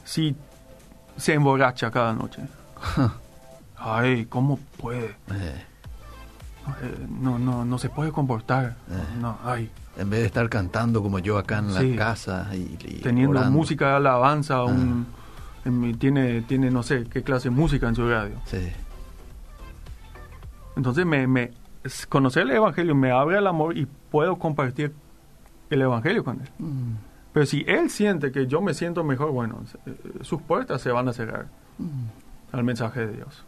si 0.05 0.35
se 1.17 1.35
emborracha 1.35 1.91
cada 1.91 2.13
noche. 2.15 2.43
Ay, 3.77 4.27
¿cómo 4.27 4.59
puede? 4.79 5.17
Eh, 5.33 5.65
no, 7.21 7.39
no, 7.39 7.65
no 7.65 7.79
se 7.79 7.89
puede 7.89 8.13
comportar. 8.13 8.77
Eh. 8.91 9.19
No, 9.21 9.39
ay, 9.45 9.71
en 9.97 10.09
vez 10.11 10.21
de 10.21 10.27
estar 10.27 10.49
cantando 10.49 11.03
como 11.03 11.19
yo 11.19 11.37
acá 11.39 11.59
en 11.59 11.71
Sí. 11.73 11.91
la 11.95 11.97
casa 11.97 12.49
y, 12.55 12.77
y 12.87 13.01
teniendo 13.03 13.39
orando. 13.39 13.51
música 13.51 13.89
de 13.91 13.95
alabanza, 13.97 14.63
un, 14.65 15.07
en 15.65 15.99
tiene, 15.99 16.43
tiene 16.43 16.71
no 16.71 16.83
sé 16.83 17.05
qué 17.11 17.23
clase 17.23 17.49
de 17.51 17.55
música 17.55 17.89
en 17.89 17.95
su 17.95 18.09
radio. 18.09 18.37
Sí. 18.47 18.71
Entonces 20.77 21.05
me, 21.05 21.27
me 21.27 21.53
conocer 22.09 22.43
el 22.45 22.51
evangelio 22.53 22.95
me 22.95 23.11
abre 23.11 23.39
el 23.39 23.47
amor 23.47 23.77
y 23.77 23.87
puedo 24.11 24.37
compartir 24.39 24.95
el 25.71 25.83
evangelio 25.83 26.25
con 26.25 26.41
él. 26.41 26.49
Mm, 26.59 26.93
Pero 27.33 27.47
si 27.47 27.65
él 27.67 27.91
siente 27.91 28.33
que 28.33 28.47
yo 28.47 28.61
me 28.61 28.75
siento 28.75 29.03
mejor, 29.05 29.31
bueno, 29.33 29.63
eh, 29.87 29.95
sus 30.23 30.41
puertas 30.43 30.81
se 30.83 30.91
van 30.91 31.09
a 31.09 31.13
cerrar 31.13 31.47
mm. 31.79 32.55
al 32.57 32.65
mensaje 32.65 33.07
de 33.07 33.17
Dios. 33.17 33.45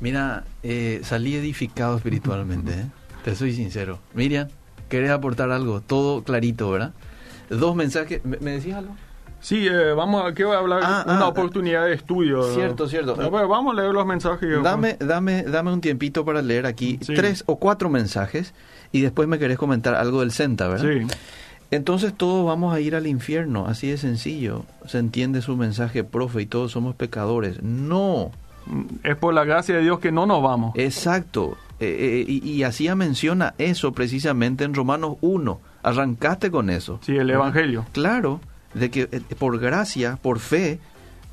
Mira, 0.00 0.44
eh, 0.62 1.00
salí 1.04 1.34
edificado 1.34 1.96
espiritualmente, 1.96 2.72
¿eh? 2.72 2.86
te 3.24 3.34
soy 3.34 3.54
sincero. 3.54 3.98
Miriam, 4.12 4.48
¿querés 4.88 5.10
aportar 5.10 5.50
algo? 5.50 5.80
Todo 5.80 6.22
clarito, 6.22 6.70
¿verdad? 6.70 6.92
Dos 7.48 7.74
mensajes. 7.76 8.24
¿Me, 8.24 8.38
me 8.38 8.50
decías 8.52 8.78
algo? 8.78 8.94
Sí, 9.40 9.66
eh, 9.66 9.92
vamos 9.92 10.24
a, 10.24 10.32
¿qué 10.32 10.42
voy 10.44 10.56
a 10.56 10.58
hablar? 10.58 10.80
Ah, 10.82 11.02
Una 11.06 11.18
ah, 11.20 11.28
oportunidad 11.28 11.84
de 11.84 11.92
estudio. 11.92 12.42
Cierto, 12.54 12.88
cierto. 12.88 13.14
Bueno, 13.14 13.46
vamos 13.46 13.76
a 13.76 13.82
leer 13.82 13.92
los 13.92 14.06
mensajes. 14.06 14.48
Dame, 14.62 14.96
dame, 14.98 15.42
dame 15.42 15.70
un 15.70 15.82
tiempito 15.82 16.24
para 16.24 16.40
leer 16.40 16.64
aquí 16.64 16.98
Sí. 17.02 17.12
tres 17.12 17.44
o 17.46 17.56
cuatro 17.58 17.90
mensajes 17.90 18.54
y 18.90 19.02
después 19.02 19.28
me 19.28 19.38
querés 19.38 19.58
comentar 19.58 19.96
algo 19.96 20.20
del 20.20 20.30
Senta, 20.32 20.66
¿verdad? 20.68 20.90
Sí, 20.90 21.06
Entonces 21.70 22.14
todos 22.16 22.46
vamos 22.46 22.74
a 22.74 22.80
ir 22.80 22.94
al 22.94 23.06
infierno, 23.06 23.66
así 23.66 23.88
de 23.90 23.98
sencillo. 23.98 24.64
Se 24.86 24.96
entiende 24.98 25.42
su 25.42 25.58
mensaje, 25.58 26.04
profe, 26.04 26.40
y 26.40 26.46
todos 26.46 26.72
somos 26.72 26.94
pecadores. 26.94 27.62
No, 27.62 28.30
es 29.02 29.16
por 29.16 29.34
la 29.34 29.44
gracia 29.44 29.76
de 29.76 29.82
Dios 29.82 29.98
que 29.98 30.12
no 30.12 30.26
nos 30.26 30.42
vamos. 30.42 30.72
exacto. 30.76 31.56
Eh, 31.80 32.24
eh, 32.26 32.30
y, 32.30 32.52
y 32.52 32.62
así 32.62 32.88
menciona 32.94 33.54
eso 33.58 33.92
precisamente 33.92 34.64
en 34.64 34.74
Romanos 34.74 35.16
1. 35.20 35.60
Arrancaste 35.82 36.50
con 36.50 36.70
eso. 36.70 37.00
Sí, 37.02 37.16
el 37.16 37.28
evangelio. 37.28 37.84
Claro, 37.92 38.40
de 38.74 38.90
que 38.90 39.08
eh, 39.10 39.20
por 39.38 39.58
gracia, 39.58 40.18
por 40.22 40.38
fe, 40.38 40.78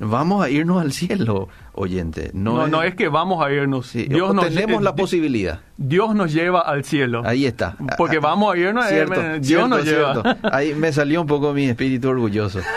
vamos 0.02 0.44
a 0.44 0.50
irnos 0.50 0.80
al 0.82 0.92
cielo, 0.92 1.48
oyente. 1.72 2.30
No, 2.34 2.54
No, 2.54 2.64
es, 2.66 2.70
no 2.70 2.82
es 2.82 2.94
que 2.94 3.08
vamos 3.08 3.44
a 3.44 3.50
irnos. 3.52 3.86
sí, 3.86 4.06
Dios, 4.08 4.34
nos, 4.34 4.48
tenemos 4.48 4.82
la 4.82 4.94
posibilidad. 4.94 5.60
Dios 5.76 6.14
nos 6.14 6.32
lleva 6.32 6.60
al 6.60 6.84
cielo. 6.84 7.22
Ahí 7.24 7.46
está. 7.46 7.76
Porque 7.96 8.16
Ah, 8.16 8.20
vamos 8.20 8.54
a 8.54 8.58
irnos, 8.58 8.84
eh, 8.86 8.88
Cierto, 8.90 9.20
eh, 9.20 9.32
Dios 9.40 9.46
cierto, 9.46 9.68
nos 9.68 9.84
lleva. 9.84 10.22
cierto. 10.22 10.48
Ahí 10.52 10.74
me 10.74 10.92
salió 10.92 11.20
un 11.20 11.26
poco 11.26 11.52
mi 11.52 11.66
espíritu 11.66 12.08
orgulloso. 12.08 12.60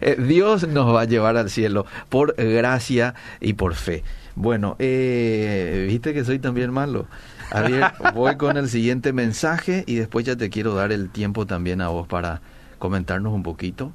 Eh, 0.00 0.16
Dios 0.20 0.66
nos 0.68 0.94
va 0.94 1.02
a 1.02 1.04
llevar 1.04 1.36
al 1.36 1.50
cielo 1.50 1.86
por 2.08 2.34
gracia 2.36 3.14
y 3.40 3.54
por 3.54 3.74
fe. 3.74 4.04
Bueno, 4.36 4.76
eh, 4.78 5.86
viste 5.88 6.12
que 6.14 6.24
soy 6.24 6.38
también 6.38 6.72
malo. 6.72 7.06
A 7.50 7.60
ver, 7.62 7.84
voy 8.14 8.36
con 8.36 8.56
el 8.56 8.68
siguiente 8.68 9.12
mensaje 9.12 9.84
y 9.86 9.96
después 9.96 10.24
ya 10.26 10.36
te 10.36 10.50
quiero 10.50 10.74
dar 10.74 10.92
el 10.92 11.10
tiempo 11.10 11.46
también 11.46 11.80
a 11.80 11.88
vos 11.88 12.06
para 12.06 12.40
comentarnos 12.78 13.32
un 13.32 13.42
poquito. 13.42 13.92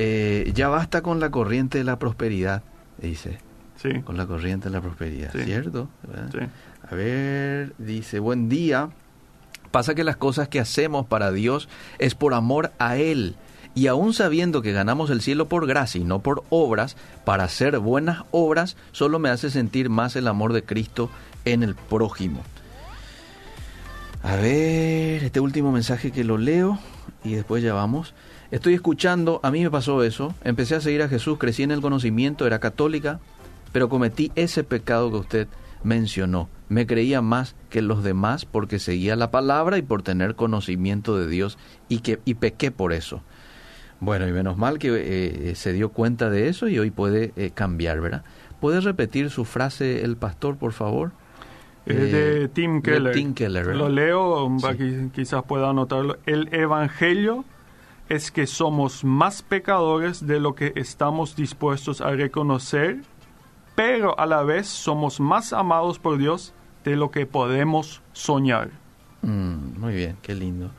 Eh, 0.00 0.52
ya 0.54 0.68
basta 0.68 1.02
con 1.02 1.18
la 1.18 1.30
corriente 1.30 1.78
de 1.78 1.84
la 1.84 1.98
prosperidad, 1.98 2.62
dice. 3.02 3.38
Sí, 3.82 4.00
Con 4.02 4.16
la 4.16 4.26
corriente 4.26 4.68
de 4.68 4.74
la 4.74 4.80
prosperidad, 4.80 5.32
Sí. 5.32 5.42
¿cierto? 5.44 5.88
Sí. 6.32 6.38
A 6.90 6.94
ver, 6.94 7.74
dice, 7.78 8.18
buen 8.20 8.48
día. 8.48 8.90
Pasa 9.72 9.94
que 9.94 10.02
las 10.04 10.16
cosas 10.16 10.48
que 10.48 10.60
hacemos 10.60 11.04
para 11.06 11.30
Dios 11.32 11.68
es 11.98 12.14
por 12.14 12.32
amor 12.34 12.72
a 12.78 12.96
Él. 12.96 13.34
Y 13.74 13.86
aún 13.88 14.14
sabiendo 14.14 14.62
que 14.62 14.72
ganamos 14.72 15.10
el 15.10 15.20
cielo 15.20 15.48
por 15.48 15.66
gracia 15.66 16.00
y 16.00 16.04
no 16.04 16.20
por 16.20 16.42
obras, 16.48 16.96
para 17.24 17.44
hacer 17.44 17.78
buenas 17.78 18.22
obras 18.30 18.76
solo 18.92 19.18
me 19.18 19.28
hace 19.30 19.50
sentir 19.50 19.90
más 19.90 20.14
el 20.16 20.26
amor 20.28 20.52
de 20.52 20.62
Cristo 20.64 21.10
en 21.44 21.62
el 21.62 21.74
prójimo. 21.74 22.42
A 24.22 24.36
ver, 24.36 25.22
este 25.24 25.38
último 25.40 25.70
mensaje 25.70 26.10
que 26.10 26.24
lo 26.24 26.38
leo 26.38 26.78
y 27.24 27.34
después 27.34 27.62
ya 27.62 27.74
vamos. 27.74 28.14
Estoy 28.50 28.74
escuchando, 28.74 29.40
a 29.42 29.50
mí 29.50 29.62
me 29.62 29.70
pasó 29.70 30.02
eso, 30.02 30.34
empecé 30.42 30.74
a 30.76 30.80
seguir 30.80 31.02
a 31.02 31.08
Jesús, 31.08 31.36
crecí 31.38 31.62
en 31.62 31.70
el 31.70 31.82
conocimiento, 31.82 32.46
era 32.46 32.58
católica, 32.60 33.20
pero 33.72 33.88
cometí 33.90 34.32
ese 34.36 34.64
pecado 34.64 35.10
que 35.10 35.16
usted 35.18 35.48
mencionó. 35.84 36.48
Me 36.70 36.86
creía 36.86 37.20
más 37.20 37.54
que 37.68 37.82
los 37.82 38.02
demás 38.02 38.46
porque 38.46 38.78
seguía 38.78 39.16
la 39.16 39.30
palabra 39.30 39.76
y 39.76 39.82
por 39.82 40.02
tener 40.02 40.34
conocimiento 40.34 41.18
de 41.18 41.28
Dios 41.28 41.58
y 41.88 41.98
que 42.00 42.20
y 42.24 42.34
pequé 42.34 42.70
por 42.70 42.92
eso. 42.94 43.22
Bueno, 44.00 44.26
y 44.26 44.32
menos 44.32 44.56
mal 44.56 44.78
que 44.78 44.90
eh, 45.50 45.54
se 45.54 45.72
dio 45.72 45.90
cuenta 45.90 46.30
de 46.30 46.48
eso 46.48 46.68
y 46.68 46.78
hoy 46.78 46.90
puede 46.90 47.32
eh, 47.36 47.50
cambiar, 47.52 48.00
¿verdad? 48.00 48.22
¿Puede 48.60 48.80
repetir 48.80 49.28
su 49.30 49.44
frase 49.44 50.02
el 50.04 50.16
pastor, 50.16 50.56
por 50.56 50.72
favor? 50.72 51.12
Es 51.84 51.96
Eh, 51.96 52.00
de 52.06 52.48
Tim 52.48 52.76
de 52.80 52.92
Keller. 52.92 53.14
Tim 53.14 53.34
Keller. 53.34 53.66
Lo 53.76 53.88
leo, 53.88 54.48
Sí. 54.58 55.10
quizás 55.14 55.42
pueda 55.44 55.70
anotarlo. 55.70 56.16
El 56.26 56.48
evangelio 56.54 57.44
es 58.08 58.30
que 58.30 58.46
somos 58.46 59.04
más 59.04 59.42
pecadores 59.42 60.26
de 60.26 60.40
lo 60.40 60.54
que 60.54 60.72
estamos 60.76 61.36
dispuestos 61.36 62.00
a 62.00 62.10
reconocer, 62.10 63.02
pero 63.74 64.18
a 64.18 64.26
la 64.26 64.42
vez 64.42 64.66
somos 64.66 65.20
más 65.20 65.52
amados 65.52 65.98
por 65.98 66.18
Dios 66.18 66.54
de 66.84 66.96
lo 66.96 67.10
que 67.10 67.26
podemos 67.26 68.02
soñar. 68.12 68.70
Mm, 69.22 69.78
muy 69.78 69.94
bien, 69.94 70.16
qué 70.22 70.34
lindo. 70.34 70.70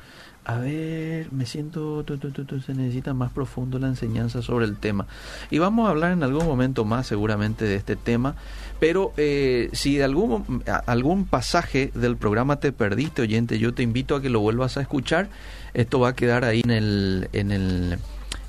A 0.50 0.58
ver, 0.58 1.32
me 1.32 1.46
siento, 1.46 2.04
tu, 2.04 2.18
tu, 2.18 2.60
se 2.62 2.74
necesita 2.74 3.14
más 3.14 3.32
profundo 3.32 3.78
la 3.78 3.88
enseñanza 3.88 4.42
sobre 4.42 4.66
el 4.66 4.78
tema. 4.78 5.06
Y 5.52 5.60
vamos 5.60 5.88
a 5.88 5.92
hablar 5.92 6.12
en 6.12 6.24
algún 6.24 6.48
momento 6.48 6.86
más 6.86 7.06
seguramente 7.06 7.66
de 7.66 7.76
este 7.76 7.96
tema, 7.96 8.34
pero 8.80 9.14
eh, 9.18 9.70
si 9.74 9.98
de 9.98 10.06
algún, 10.06 10.64
algún 10.88 11.26
pasaje 11.26 11.92
del 11.94 12.18
programa 12.18 12.56
te 12.56 12.72
perdiste, 12.72 13.22
oyente, 13.22 13.60
yo 13.60 13.76
te 13.76 13.84
invito 13.84 14.16
a 14.16 14.22
que 14.24 14.32
lo 14.32 14.40
vuelvas 14.40 14.78
a 14.78 14.82
escuchar. 14.82 15.30
Esto 15.74 16.00
va 16.00 16.10
a 16.10 16.16
quedar 16.16 16.46
ahí 16.46 16.62
en 16.64 16.72
el, 16.72 17.30
en 17.34 17.52
el, 17.52 17.98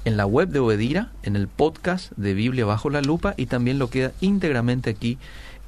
en 0.05 0.16
la 0.16 0.27
web 0.27 0.49
de 0.49 0.59
Obedira, 0.59 1.11
en 1.23 1.37
el 1.37 1.49
podcast 1.49 2.12
de 2.16 2.35
Biblia 2.35 2.64
bajo 2.64 2.91
la 2.91 3.03
lupa 3.03 3.35
y 3.37 3.47
también 3.47 3.79
lo 3.79 3.91
queda 3.91 4.12
íntegramente 4.21 4.91
aquí 4.91 5.18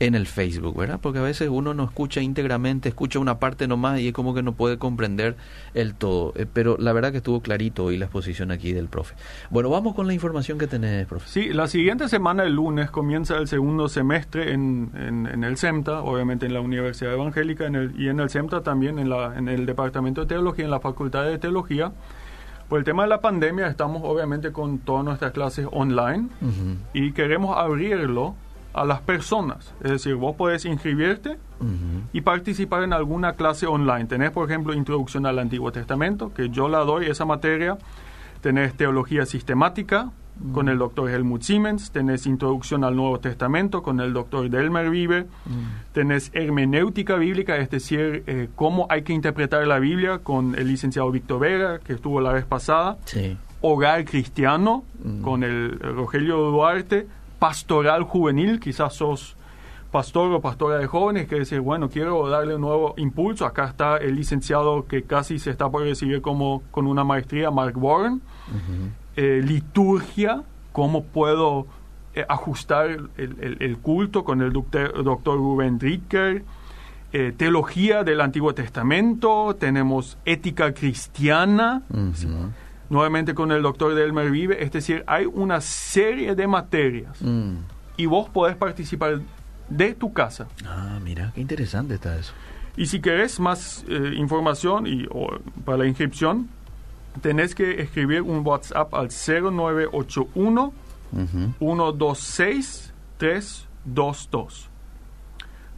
en 0.02 0.16
el 0.16 0.26
Facebook, 0.26 0.76
¿verdad? 0.76 0.98
Porque 1.00 1.20
a 1.20 1.22
veces 1.22 1.48
uno 1.48 1.74
no 1.74 1.84
escucha 1.84 2.20
íntegramente, 2.20 2.88
escucha 2.88 3.20
una 3.20 3.38
parte 3.38 3.68
nomás 3.68 4.00
y 4.00 4.08
es 4.08 4.12
como 4.12 4.34
que 4.34 4.42
no 4.42 4.52
puede 4.52 4.76
comprender 4.76 5.36
el 5.74 5.94
todo. 5.94 6.32
Eh, 6.34 6.44
pero 6.52 6.76
la 6.76 6.92
verdad 6.92 7.12
que 7.12 7.18
estuvo 7.18 7.40
clarito 7.40 7.84
hoy 7.84 7.98
la 7.98 8.06
exposición 8.06 8.50
aquí 8.50 8.72
del 8.72 8.88
profe. 8.88 9.14
Bueno, 9.50 9.70
vamos 9.70 9.94
con 9.94 10.08
la 10.08 10.12
información 10.12 10.58
que 10.58 10.66
tenés, 10.66 11.06
profe. 11.06 11.28
Sí, 11.28 11.52
la 11.52 11.68
siguiente 11.68 12.08
semana, 12.08 12.42
el 12.42 12.54
lunes, 12.54 12.90
comienza 12.90 13.36
el 13.36 13.46
segundo 13.46 13.88
semestre 13.88 14.52
en, 14.52 14.90
en, 14.96 15.44
el 15.44 15.56
CEMTA, 15.56 16.02
obviamente 16.02 16.46
en 16.46 16.54
la 16.54 16.60
Universidad 16.60 17.12
Evangélica 17.12 17.66
en 17.66 17.76
el, 17.76 18.00
y 18.00 18.08
en 18.08 18.18
el 18.18 18.28
CEMTA 18.28 18.62
también 18.62 18.98
en, 18.98 19.08
la, 19.08 19.38
en 19.38 19.48
el 19.48 19.66
Departamento 19.66 20.22
de 20.22 20.26
Teología, 20.26 20.64
en 20.64 20.72
la 20.72 20.80
Facultad 20.80 21.26
de 21.26 21.38
Teología. 21.38 21.92
Por 22.68 22.80
el 22.80 22.84
tema 22.84 23.04
de 23.04 23.08
la 23.08 23.20
pandemia, 23.20 23.68
estamos 23.68 24.02
obviamente 24.04 24.50
con 24.50 24.78
todas 24.78 25.04
nuestras 25.04 25.30
clases 25.30 25.68
online 25.70 26.28
y 26.92 27.12
queremos 27.12 27.56
abrirlo 27.56 28.34
a 28.74 28.84
las 28.84 29.00
personas. 29.00 29.74
Es 29.82 29.90
decir, 29.90 30.14
vos 30.14 30.36
podés 30.36 30.64
inscribirte 30.64 31.38
y 32.12 32.20
participar 32.22 32.82
en 32.82 32.92
alguna 32.92 33.34
clase 33.34 33.66
online. 33.66 34.06
Tenés, 34.06 34.30
por 34.30 34.48
ejemplo, 34.48 34.74
Introducción 34.74 35.26
al 35.26 35.38
Antiguo 35.38 35.70
Testamento, 35.70 36.32
que 36.34 36.48
yo 36.48 36.68
la 36.68 36.80
doy 36.80 37.06
esa 37.06 37.24
materia. 37.24 37.78
Tenés 38.40 38.74
Teología 38.74 39.26
Sistemática 39.26 40.10
con 40.52 40.68
el 40.68 40.78
doctor 40.78 41.08
Helmut 41.10 41.42
Siemens. 41.42 41.92
Tenés 41.92 42.26
Introducción 42.26 42.82
al 42.82 42.96
Nuevo 42.96 43.20
Testamento 43.20 43.82
con 43.82 44.00
el 44.00 44.12
doctor 44.12 44.50
Delmer 44.50 44.90
Vive. 44.90 45.26
Tenés 45.92 46.30
Hermenéutica 46.34 47.16
Bíblica, 47.16 47.58
es 47.58 47.70
decir, 47.70 48.24
eh, 48.26 48.48
cómo 48.56 48.86
hay 48.88 49.02
que 49.02 49.12
interpretar 49.12 49.64
la 49.66 49.78
Biblia 49.78 50.18
con 50.18 50.56
el 50.56 50.66
licenciado 50.66 51.10
Víctor 51.10 51.40
Vega, 51.40 51.78
que 51.78 51.92
estuvo 51.92 52.20
la 52.20 52.32
vez 52.32 52.44
pasada. 52.44 52.96
Hogar 53.60 54.04
Cristiano 54.04 54.82
con 55.22 55.44
el 55.44 55.78
Rogelio 55.78 56.38
Duarte 56.50 57.06
pastoral 57.42 58.04
juvenil, 58.04 58.60
quizás 58.60 58.94
sos 58.94 59.34
pastor 59.90 60.32
o 60.32 60.40
pastora 60.40 60.78
de 60.78 60.86
jóvenes 60.86 61.26
que 61.26 61.40
dice, 61.40 61.58
bueno, 61.58 61.90
quiero 61.90 62.28
darle 62.28 62.54
un 62.54 62.60
nuevo 62.60 62.94
impulso. 62.98 63.44
Acá 63.44 63.64
está 63.64 63.96
el 63.96 64.14
licenciado 64.14 64.86
que 64.86 65.02
casi 65.02 65.40
se 65.40 65.50
está 65.50 65.68
por 65.68 65.82
recibir 65.82 66.22
como 66.22 66.62
con 66.70 66.86
una 66.86 67.02
maestría, 67.02 67.50
Mark 67.50 67.76
Warren. 67.76 68.22
Eh, 69.16 69.42
liturgia, 69.44 70.44
cómo 70.70 71.02
puedo 71.02 71.66
eh, 72.14 72.24
ajustar 72.28 72.90
el, 73.16 73.78
culto 73.82 74.22
con 74.22 74.40
el 74.40 74.52
doctor, 74.52 75.02
doctor 75.02 75.36
Rubén 75.36 75.78
Dricker. 75.78 76.44
Eh, 77.12 77.32
teología 77.36 78.04
del 78.04 78.20
Antiguo 78.20 78.54
Testamento, 78.54 79.56
tenemos 79.58 80.16
ética 80.24 80.72
cristiana, 80.72 81.82
nuevamente 82.92 83.34
con 83.34 83.50
el 83.52 83.62
doctor 83.62 83.94
Delmer 83.94 84.30
Vive, 84.30 84.62
es 84.62 84.70
decir, 84.70 85.02
hay 85.06 85.24
una 85.24 85.62
serie 85.62 86.34
de 86.34 86.46
materias 86.46 87.22
mm. 87.22 87.54
y 87.96 88.04
vos 88.04 88.28
podés 88.28 88.54
participar 88.54 89.18
de 89.70 89.94
tu 89.94 90.12
casa. 90.12 90.46
Ah, 90.66 91.00
mira, 91.02 91.32
qué 91.34 91.40
interesante 91.40 91.94
está 91.94 92.18
eso. 92.18 92.34
Y 92.76 92.84
si 92.86 93.00
querés 93.00 93.40
más 93.40 93.82
eh, 93.88 94.12
información 94.16 94.86
y, 94.86 95.06
para 95.64 95.78
la 95.78 95.86
inscripción, 95.86 96.50
tenés 97.22 97.54
que 97.54 97.80
escribir 97.80 98.20
un 98.20 98.46
WhatsApp 98.46 98.92
al 98.94 99.08
0981 99.08 100.72
126 101.58 102.92
322. 103.16 104.68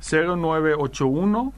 0981 0.00 1.52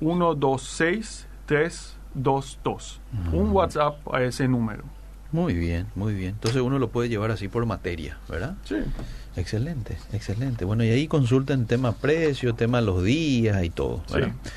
126 0.00 1.28
322. 1.44 3.00
Un 3.34 3.50
WhatsApp 3.50 3.96
a 4.10 4.22
ese 4.22 4.48
número. 4.48 4.84
Muy 5.32 5.54
bien, 5.54 5.86
muy 5.94 6.14
bien. 6.14 6.30
Entonces 6.30 6.60
uno 6.60 6.78
lo 6.78 6.90
puede 6.90 7.08
llevar 7.08 7.30
así 7.30 7.48
por 7.48 7.64
materia, 7.66 8.18
¿verdad? 8.28 8.54
Sí. 8.64 8.76
Excelente, 9.34 9.96
excelente. 10.12 10.64
Bueno, 10.64 10.84
y 10.84 10.90
ahí 10.90 11.08
consulten 11.08 11.66
tema 11.66 11.92
precio, 11.92 12.54
tema 12.54 12.80
los 12.80 13.02
días 13.02 13.64
y 13.64 13.70
todo. 13.70 14.02
¿verdad? 14.12 14.32
Sí. 14.42 14.50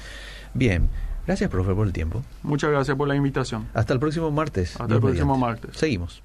Bien. 0.53 0.89
Gracias, 1.25 1.49
profe, 1.49 1.73
por 1.73 1.87
el 1.87 1.93
tiempo. 1.93 2.21
Muchas 2.43 2.69
gracias 2.69 2.95
por 2.95 3.07
la 3.07 3.15
invitación. 3.15 3.67
Hasta 3.73 3.93
el 3.93 3.99
próximo 3.99 4.29
martes. 4.29 4.79
Hasta 4.79 4.93
el 4.93 5.01
próximo 5.01 5.37
martes. 5.37 5.75
Seguimos. 5.75 6.21